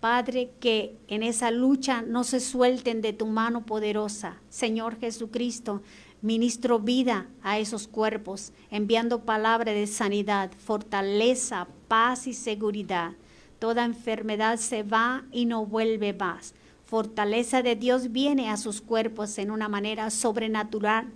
Padre, 0.00 0.50
que 0.60 0.94
en 1.08 1.22
esa 1.22 1.50
lucha 1.50 2.02
no 2.02 2.22
se 2.22 2.38
suelten 2.38 3.00
de 3.00 3.12
tu 3.12 3.26
mano 3.26 3.64
poderosa. 3.64 4.36
Señor 4.50 5.00
Jesucristo, 5.00 5.82
ministro 6.22 6.78
vida 6.78 7.26
a 7.42 7.58
esos 7.58 7.88
cuerpos, 7.88 8.52
enviando 8.70 9.22
palabra 9.22 9.72
de 9.72 9.86
sanidad, 9.86 10.50
fortaleza, 10.58 11.66
paz 11.88 12.26
y 12.26 12.34
seguridad. 12.34 13.12
Toda 13.58 13.84
enfermedad 13.84 14.58
se 14.58 14.82
va 14.82 15.24
y 15.32 15.46
no 15.46 15.64
vuelve 15.64 16.12
más. 16.12 16.54
Fortaleza 16.86 17.62
de 17.62 17.74
Dios 17.74 18.12
viene 18.12 18.48
a 18.48 18.56
sus 18.56 18.80
cuerpos 18.80 19.38
en 19.38 19.50
una 19.50 19.68
manera 19.68 20.08
sobrenatural. 20.10 21.08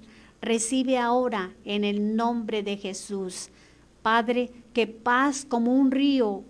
Recibe 0.42 0.98
ahora 0.98 1.52
en 1.64 1.84
el 1.84 2.16
nombre 2.16 2.64
de 2.64 2.76
Jesús. 2.76 3.50
Padre, 4.02 4.50
que 4.74 4.88
paz 4.88 5.46
como 5.48 5.72
un 5.72 5.92
río 5.92 6.42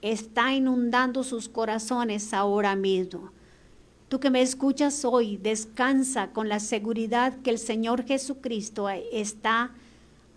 está 0.00 0.54
inundando 0.54 1.24
sus 1.24 1.48
corazones 1.48 2.32
ahora 2.32 2.76
mismo. 2.76 3.32
Tú 4.08 4.20
que 4.20 4.30
me 4.30 4.42
escuchas 4.42 5.04
hoy, 5.04 5.38
descansa 5.38 6.30
con 6.30 6.48
la 6.48 6.60
seguridad 6.60 7.36
que 7.42 7.50
el 7.50 7.58
Señor 7.58 8.04
Jesucristo 8.04 8.88
está 8.90 9.72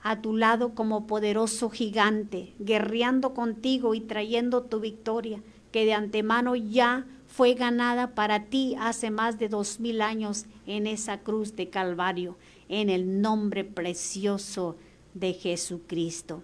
a 0.01 0.19
tu 0.21 0.35
lado 0.35 0.73
como 0.73 1.05
poderoso 1.05 1.69
gigante, 1.69 2.53
guerreando 2.57 3.35
contigo 3.35 3.93
y 3.93 4.01
trayendo 4.01 4.63
tu 4.63 4.79
victoria, 4.79 5.41
que 5.71 5.85
de 5.85 5.93
antemano 5.93 6.55
ya 6.55 7.05
fue 7.35 7.53
ganada 7.53 8.15
para 8.15 8.45
ti 8.45 8.77
hace 8.79 9.11
más 9.11 9.37
de 9.37 9.49
dos 9.49 9.81
mil 9.81 10.01
años 10.01 10.45
en 10.65 10.87
esa 10.87 11.19
cruz 11.19 11.53
de 11.57 11.69
Calvario, 11.69 12.37
en 12.69 12.89
el 12.89 13.21
nombre 13.21 13.65
precioso 13.65 14.77
de 15.13 15.33
Jesucristo. 15.33 16.43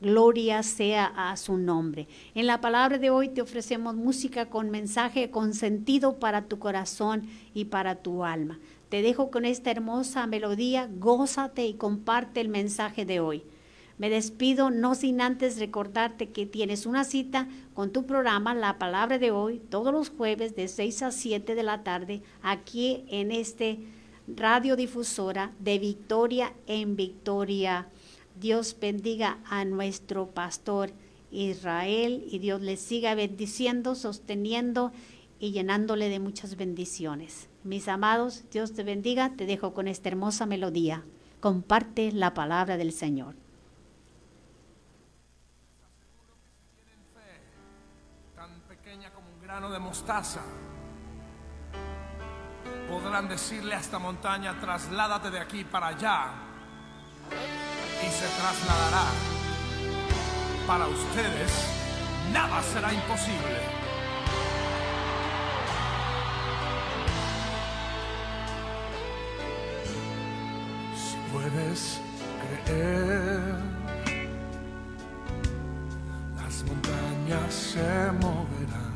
Gloria 0.00 0.62
sea 0.62 1.12
a 1.14 1.36
su 1.36 1.58
nombre. 1.58 2.08
En 2.34 2.46
la 2.46 2.62
palabra 2.62 2.96
de 2.96 3.10
hoy 3.10 3.28
te 3.28 3.42
ofrecemos 3.42 3.96
música 3.96 4.48
con 4.48 4.70
mensaje, 4.70 5.30
con 5.30 5.52
sentido 5.52 6.18
para 6.18 6.46
tu 6.46 6.58
corazón 6.58 7.28
y 7.52 7.66
para 7.66 7.96
tu 7.96 8.24
alma. 8.24 8.58
Te 8.88 9.02
dejo 9.02 9.30
con 9.30 9.44
esta 9.44 9.70
hermosa 9.70 10.26
melodía, 10.26 10.88
gózate 10.90 11.66
y 11.66 11.74
comparte 11.74 12.40
el 12.40 12.48
mensaje 12.48 13.04
de 13.04 13.20
hoy. 13.20 13.42
Me 13.98 14.10
despido 14.10 14.70
no 14.70 14.94
sin 14.94 15.20
antes 15.20 15.58
recordarte 15.58 16.30
que 16.30 16.46
tienes 16.46 16.86
una 16.86 17.02
cita 17.02 17.48
con 17.74 17.92
tu 17.92 18.06
programa 18.06 18.54
La 18.54 18.78
Palabra 18.78 19.18
de 19.18 19.32
hoy 19.32 19.58
todos 19.58 19.92
los 19.92 20.10
jueves 20.10 20.54
de 20.54 20.68
6 20.68 21.02
a 21.02 21.10
7 21.10 21.54
de 21.56 21.62
la 21.64 21.82
tarde 21.82 22.22
aquí 22.40 23.04
en 23.08 23.32
este 23.32 23.80
radiodifusora 24.28 25.52
de 25.58 25.80
Victoria 25.80 26.52
en 26.68 26.94
Victoria. 26.94 27.88
Dios 28.38 28.76
bendiga 28.80 29.38
a 29.44 29.64
nuestro 29.64 30.28
pastor 30.28 30.92
Israel 31.32 32.24
y 32.30 32.38
Dios 32.38 32.60
le 32.60 32.76
siga 32.76 33.16
bendiciendo, 33.16 33.96
sosteniendo 33.96 34.92
y 35.40 35.50
llenándole 35.50 36.08
de 36.08 36.20
muchas 36.20 36.56
bendiciones. 36.56 37.48
Mis 37.64 37.88
amados, 37.88 38.44
Dios 38.52 38.72
te 38.72 38.82
bendiga. 38.82 39.34
Te 39.36 39.46
dejo 39.46 39.74
con 39.74 39.88
esta 39.88 40.08
hermosa 40.08 40.46
melodía. 40.46 41.04
Comparte 41.40 42.12
la 42.12 42.34
palabra 42.34 42.76
del 42.76 42.92
Señor. 42.92 43.34
Grano 49.58 49.74
de 49.74 49.80
mostaza, 49.80 50.40
podrán 52.88 53.26
decirle 53.28 53.74
a 53.74 53.80
esta 53.80 53.98
montaña, 53.98 54.54
trasládate 54.60 55.32
de 55.32 55.40
aquí 55.40 55.64
para 55.64 55.88
allá, 55.88 56.26
y 58.00 58.08
se 58.08 58.28
trasladará. 58.38 59.06
Para 60.64 60.86
ustedes, 60.86 61.50
nada 62.32 62.62
será 62.62 62.92
imposible. 62.94 63.60
Si 70.94 71.16
puedes 71.32 72.00
creer 72.64 73.56
las 76.36 76.62
montañas 76.62 77.52
se 77.52 78.12
moverán, 78.22 78.87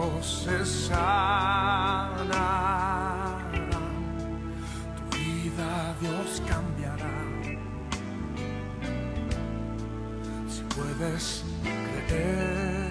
enfermos 0.00 0.44
se 0.44 0.64
sanarán, 0.64 1.60
tu 5.10 5.16
vida 5.16 5.94
Dios 6.00 6.42
cambiará. 6.46 7.10
Si 10.48 10.62
puedes 10.74 11.44
creer, 12.08 12.90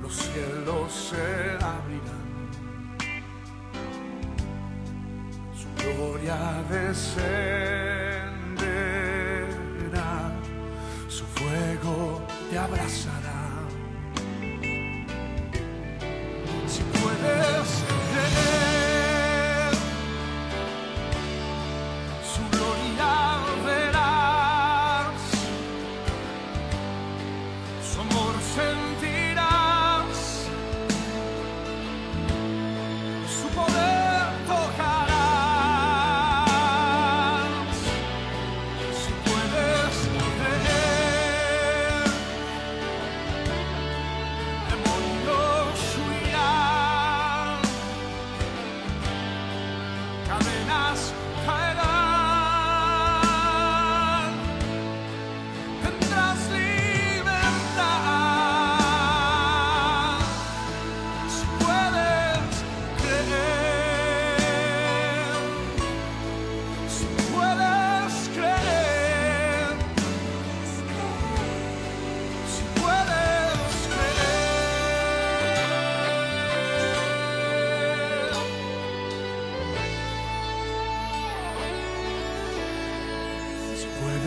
los 0.00 0.14
cielos 0.14 0.92
se 0.92 1.58
abrirán. 1.64 2.22
su 5.54 5.68
gloria 5.82 6.38
descenderá, 6.70 7.32
su 11.08 11.24
fuego 11.26 12.22
te 12.50 12.58
abrazará. 12.58 13.11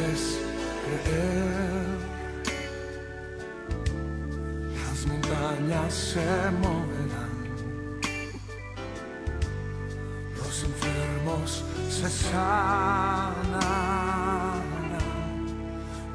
Puedes 0.06 0.38
creer, 0.86 1.98
las 4.76 5.00
montañas 5.08 5.94
se 5.94 6.52
moverán, 6.62 7.36
los 10.38 10.64
enfermos 10.64 11.64
se 11.90 12.10
sanarán, 12.10 13.56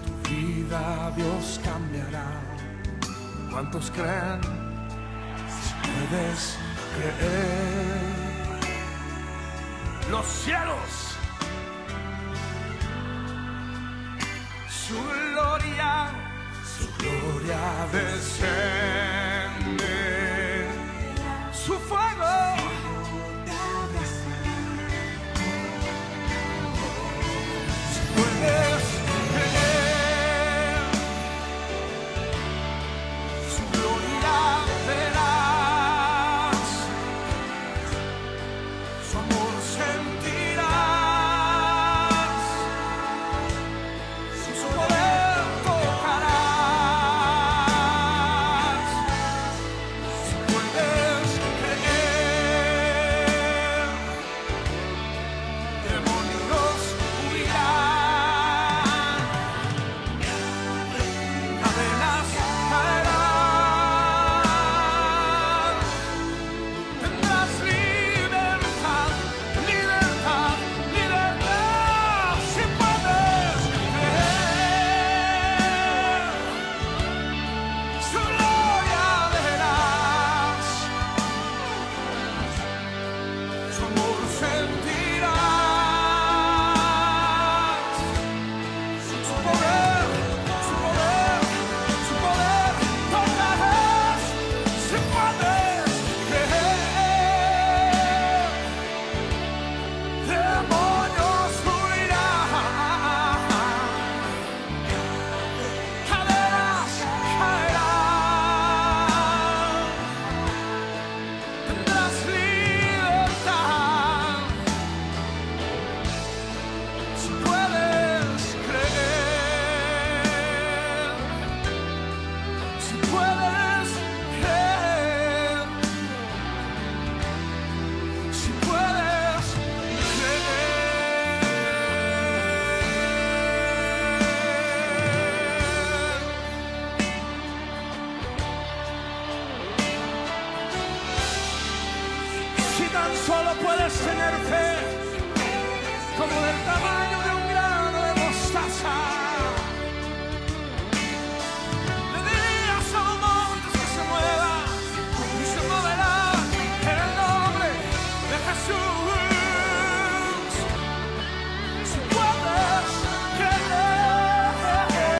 tu 0.05 0.13
vida 0.31 1.13
Dios 1.17 1.61
cambiará. 1.65 2.31
¿Cuántos 3.51 3.91
creen? 3.91 4.41
Si 5.51 5.75
puedes 5.83 6.59
creer, 6.95 7.99
los 10.13 10.27
cielos 10.27 11.10
gloria, 15.71 16.11
su 16.65 16.89
gloria 16.99 17.87